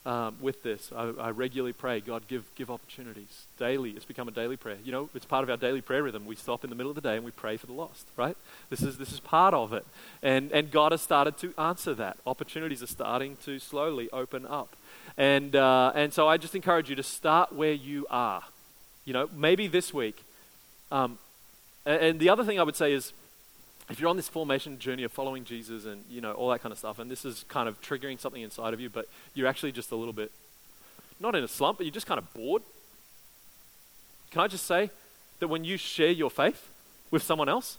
[0.09, 0.91] um, with this.
[0.95, 3.45] I, I, regularly pray, God, give, give opportunities.
[3.59, 4.77] Daily, it's become a daily prayer.
[4.83, 6.25] You know, it's part of our daily prayer rhythm.
[6.25, 8.35] We stop in the middle of the day and we pray for the lost, right?
[8.71, 9.85] This is, this is part of it.
[10.23, 12.17] And, and God has started to answer that.
[12.25, 14.75] Opportunities are starting to slowly open up.
[15.15, 18.41] And, uh, and so I just encourage you to start where you are.
[19.05, 20.23] You know, maybe this week.
[20.91, 21.19] Um,
[21.85, 23.13] and, and the other thing I would say is,
[23.89, 26.71] if you're on this formation journey of following Jesus and you know all that kind
[26.71, 29.71] of stuff, and this is kind of triggering something inside of you, but you're actually
[29.71, 30.31] just a little bit
[31.19, 32.61] not in a slump, but you're just kind of bored.
[34.31, 34.89] Can I just say
[35.39, 36.69] that when you share your faith
[37.11, 37.77] with someone else,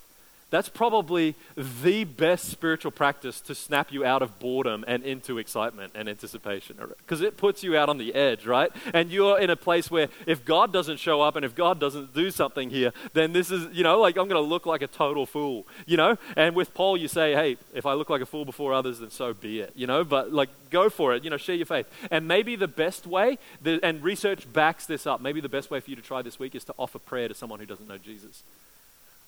[0.51, 5.93] that's probably the best spiritual practice to snap you out of boredom and into excitement
[5.95, 6.75] and anticipation.
[6.79, 8.69] Er, because it puts you out on the edge, right?
[8.93, 12.13] And you're in a place where if God doesn't show up and if God doesn't
[12.13, 14.87] do something here, then this is, you know, like I'm going to look like a
[14.87, 16.17] total fool, you know?
[16.35, 19.09] And with Paul, you say, hey, if I look like a fool before others, then
[19.09, 20.03] so be it, you know?
[20.03, 21.87] But like, go for it, you know, share your faith.
[22.11, 25.89] And maybe the best way, and research backs this up, maybe the best way for
[25.89, 28.43] you to try this week is to offer prayer to someone who doesn't know Jesus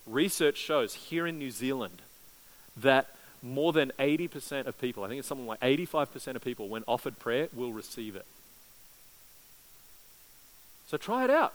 [0.08, 2.02] research shows here in New Zealand
[2.78, 3.08] that
[3.42, 7.20] more than 80% of people, I think it's something like 85% of people, when offered
[7.20, 8.26] prayer, will receive it.
[10.88, 11.54] So try it out.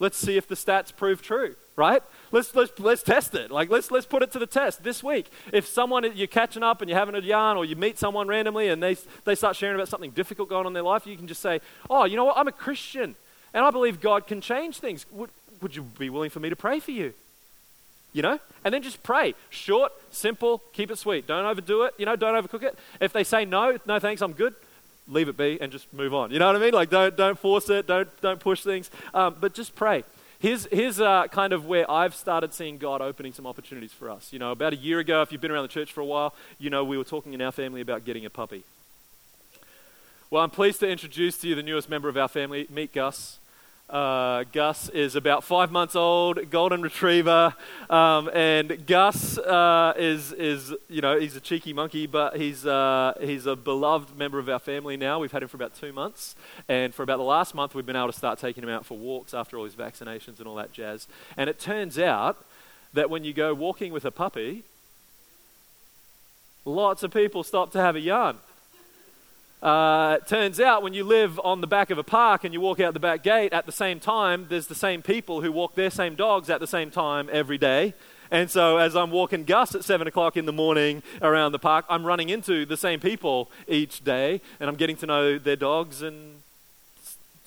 [0.00, 2.02] Let's see if the stats prove true, right?
[2.30, 3.50] Let's, let's, let's test it.
[3.50, 5.28] Like, let's, let's put it to the test this week.
[5.52, 8.68] If someone, you're catching up and you're having a yarn, or you meet someone randomly
[8.68, 11.26] and they, they start sharing about something difficult going on in their life, you can
[11.26, 12.38] just say, Oh, you know what?
[12.38, 13.16] I'm a Christian
[13.52, 15.04] and I believe God can change things.
[15.10, 15.30] Would,
[15.60, 17.12] would you be willing for me to pray for you?
[18.12, 18.38] You know?
[18.64, 19.34] And then just pray.
[19.50, 21.26] Short, simple, keep it sweet.
[21.26, 22.78] Don't overdo it, you know, don't overcook it.
[23.00, 24.54] If they say no, no thanks, I'm good,
[25.06, 26.30] leave it be and just move on.
[26.30, 26.74] You know what I mean?
[26.74, 30.04] Like don't, don't force it, don't, don't push things, um, but just pray.
[30.40, 34.32] Here's, here's uh, kind of where I've started seeing God opening some opportunities for us.
[34.32, 36.32] You know, about a year ago, if you've been around the church for a while,
[36.60, 38.62] you know, we were talking in our family about getting a puppy.
[40.30, 42.66] Well, I'm pleased to introduce to you the newest member of our family.
[42.70, 43.38] Meet Gus.
[43.88, 47.54] Uh, Gus is about five months old, golden retriever,
[47.88, 53.14] um, and Gus uh, is is you know he's a cheeky monkey, but he's uh,
[53.18, 55.18] he's a beloved member of our family now.
[55.18, 56.36] We've had him for about two months,
[56.68, 58.98] and for about the last month, we've been able to start taking him out for
[58.98, 61.08] walks after all his vaccinations and all that jazz.
[61.38, 62.36] And it turns out
[62.92, 64.64] that when you go walking with a puppy,
[66.66, 68.36] lots of people stop to have a yarn.
[69.62, 72.78] Uh, turns out when you live on the back of a park and you walk
[72.78, 75.90] out the back gate at the same time, there's the same people who walk their
[75.90, 77.92] same dogs at the same time every day.
[78.30, 81.86] And so as I'm walking Gus at 7 o'clock in the morning around the park,
[81.88, 86.02] I'm running into the same people each day and I'm getting to know their dogs
[86.02, 86.42] and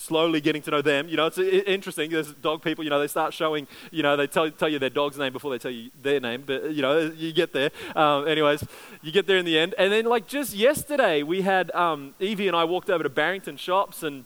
[0.01, 1.07] slowly getting to know them.
[1.07, 2.11] You know, it's interesting.
[2.11, 4.89] There's dog people, you know, they start showing, you know, they tell, tell you their
[4.89, 6.43] dog's name before they tell you their name.
[6.45, 7.69] But, you know, you get there.
[7.95, 8.63] Um, anyways,
[9.01, 9.75] you get there in the end.
[9.77, 13.57] And then, like, just yesterday, we had um, Evie and I walked over to Barrington
[13.57, 14.25] Shops and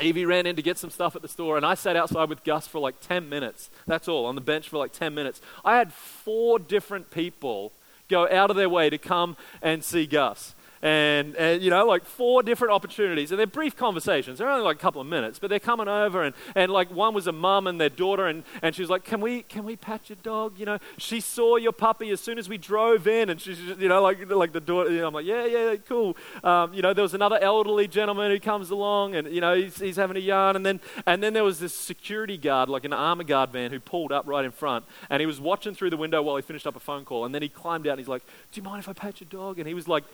[0.00, 2.42] Evie ran in to get some stuff at the store, and I sat outside with
[2.42, 3.70] Gus for like 10 minutes.
[3.86, 5.40] That's all, on the bench for like 10 minutes.
[5.64, 7.70] I had four different people
[8.08, 10.54] go out of their way to come and see Gus
[10.84, 13.32] and, and you know, like four different opportunities.
[13.32, 14.38] And they're brief conversations.
[14.38, 16.22] They're only like a couple of minutes, but they're coming over.
[16.22, 19.02] And, and like one was a mum and their daughter, and, and she was like,
[19.02, 20.58] can we, can we pat your dog?
[20.58, 23.88] You know, she saw your puppy as soon as we drove in, and she's, you
[23.88, 26.16] know, like, like the daughter, you know, I'm like, yeah, yeah, cool.
[26.44, 29.80] Um, you know, there was another elderly gentleman who comes along, and, you know, he's,
[29.80, 30.54] he's having a yarn.
[30.54, 34.12] And then, and then there was this security guard, like an Armourguard van, who pulled
[34.12, 36.76] up right in front, and he was watching through the window while he finished up
[36.76, 37.24] a phone call.
[37.24, 38.22] And then he climbed out, and he's like,
[38.52, 39.58] do you mind if I pat your dog?
[39.58, 40.04] And he was like,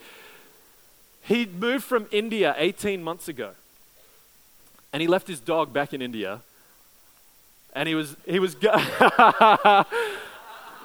[1.23, 3.51] he moved from India 18 months ago.
[4.93, 6.41] And he left his dog back in India.
[7.75, 8.75] And he was, he was, go-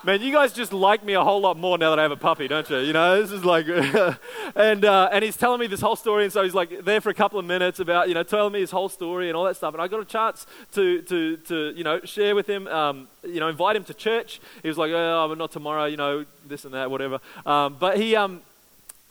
[0.05, 2.17] man, you guys just like me a whole lot more now that I have a
[2.17, 2.77] puppy, don't you?
[2.77, 3.67] You know, this is like,
[4.55, 7.09] and uh, and he's telling me this whole story, and so he's like there for
[7.09, 9.55] a couple of minutes about you know telling me his whole story and all that
[9.55, 13.07] stuff, and I got a chance to to to you know share with him, um,
[13.23, 14.39] you know, invite him to church.
[14.61, 17.19] He was like, oh, not tomorrow, you know, this and that, whatever.
[17.45, 18.41] Um, but he um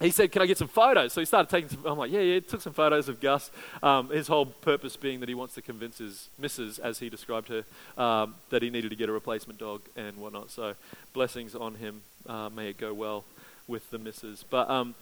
[0.01, 1.13] he said, Can I get some photos?
[1.13, 3.51] So he started taking some, I'm like, Yeah, yeah, took some photos of Gus.
[3.83, 7.49] Um, his whole purpose being that he wants to convince his missus, as he described
[7.49, 7.65] her,
[8.03, 10.51] um, that he needed to get a replacement dog and whatnot.
[10.51, 10.75] So
[11.13, 12.03] blessings on him.
[12.27, 13.25] Uh, may it go well
[13.69, 14.45] with the missus.
[14.49, 14.95] But um,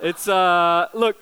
[0.00, 1.16] it's, uh, look,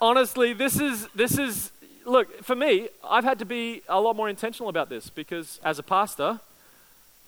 [0.00, 1.70] honestly, this is, this is,
[2.04, 5.78] look, for me, I've had to be a lot more intentional about this because as
[5.78, 6.40] a pastor,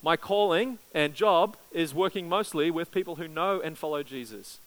[0.03, 4.59] my calling and job is working mostly with people who know and follow Jesus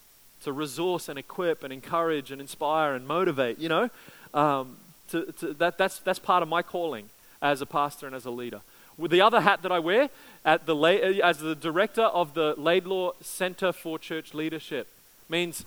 [0.44, 3.90] to resource and equip and encourage and inspire and motivate, you know.
[4.34, 4.78] Um,
[5.10, 7.10] to, to, that, that's, that's part of my calling
[7.42, 8.62] as a pastor and as a leader.
[8.98, 10.10] With the other hat that I wear
[10.44, 10.76] at the,
[11.24, 14.88] as the director of the Laidlaw Center for Church Leadership
[15.30, 15.66] means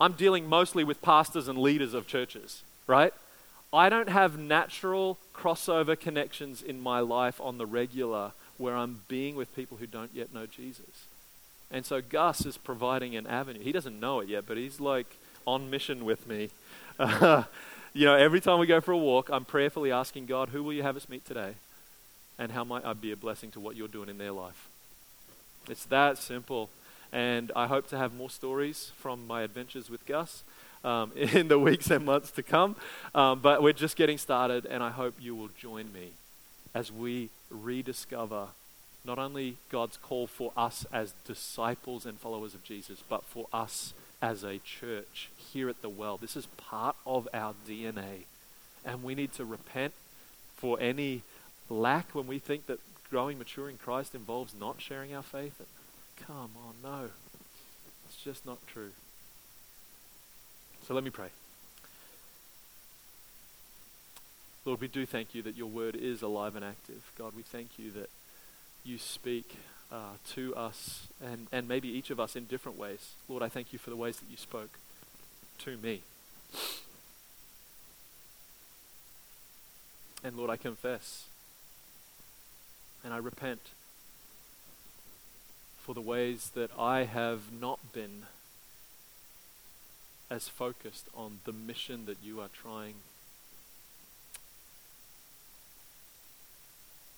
[0.00, 3.12] I'm dealing mostly with pastors and leaders of churches, right?
[3.72, 9.36] I don't have natural crossover connections in my life on the regular where I'm being
[9.36, 11.06] with people who don't yet know Jesus.
[11.70, 13.60] And so Gus is providing an avenue.
[13.60, 15.06] He doesn't know it yet, but he's like
[15.46, 16.50] on mission with me.
[16.98, 17.44] Uh,
[17.92, 20.72] you know, every time we go for a walk, I'm prayerfully asking God, who will
[20.72, 21.54] you have us meet today?
[22.38, 24.68] And how might I be a blessing to what you're doing in their life?
[25.68, 26.70] It's that simple.
[27.12, 30.42] And I hope to have more stories from my adventures with Gus
[30.84, 32.76] um, in the weeks and months to come.
[33.14, 36.10] Um, but we're just getting started, and I hope you will join me
[36.74, 38.48] as we rediscover
[39.04, 43.94] not only God's call for us as disciples and followers of Jesus, but for us
[44.20, 46.16] as a church here at the well.
[46.16, 48.24] This is part of our DNA.
[48.84, 49.94] And we need to repent
[50.56, 51.22] for any
[51.68, 55.60] lack when we think that growing mature in Christ involves not sharing our faith.
[56.26, 57.10] Come on, no.
[58.06, 58.90] It's just not true.
[60.86, 61.28] So let me pray.
[64.64, 67.10] Lord, we do thank you that your word is alive and active.
[67.16, 68.10] God, we thank you that
[68.84, 69.56] you speak
[69.92, 73.12] uh, to us and, and maybe each of us in different ways.
[73.28, 74.78] Lord, I thank you for the ways that you spoke
[75.58, 76.02] to me.
[80.22, 81.26] And Lord, I confess
[83.02, 83.60] and I repent
[85.78, 88.24] for the ways that I have not been
[90.30, 92.94] as focused on the mission that you are trying,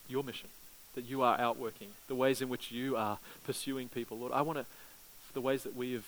[0.09, 0.49] your mission
[0.95, 4.19] that you are outworking, the ways in which you are pursuing people.
[4.19, 4.67] Lord, I want to,
[5.33, 6.07] the ways that we have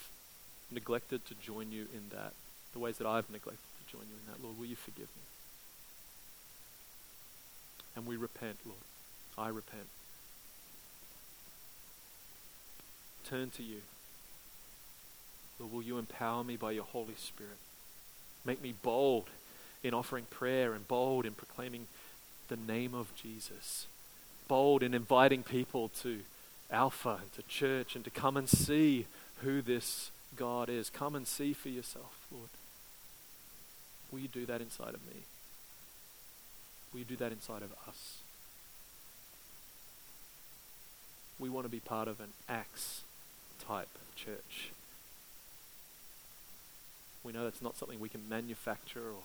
[0.70, 2.32] neglected to join you in that,
[2.72, 5.22] the ways that I've neglected to join you in that, Lord, will you forgive me?
[7.96, 8.78] And we repent, Lord.
[9.38, 9.86] I repent.
[13.24, 13.82] Turn to you.
[15.58, 17.56] Lord, will you empower me by your Holy Spirit?
[18.44, 19.30] Make me bold
[19.82, 21.86] in offering prayer and bold in proclaiming
[22.48, 23.86] the name of Jesus
[24.54, 26.20] bold in inviting people to
[26.70, 29.04] Alpha and to church and to come and see
[29.42, 30.90] who this God is.
[30.90, 32.50] Come and see for yourself, Lord.
[34.12, 35.22] Will you do that inside of me?
[36.92, 38.18] Will you do that inside of us?
[41.40, 43.00] We want to be part of an Acts
[43.66, 44.70] type church.
[47.24, 49.24] We know that's not something we can manufacture or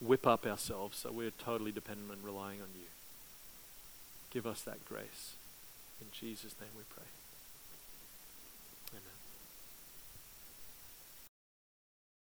[0.00, 2.86] whip up ourselves, so we're totally dependent and relying on you.
[4.34, 5.36] Give us that grace.
[6.00, 7.06] In Jesus' name we pray.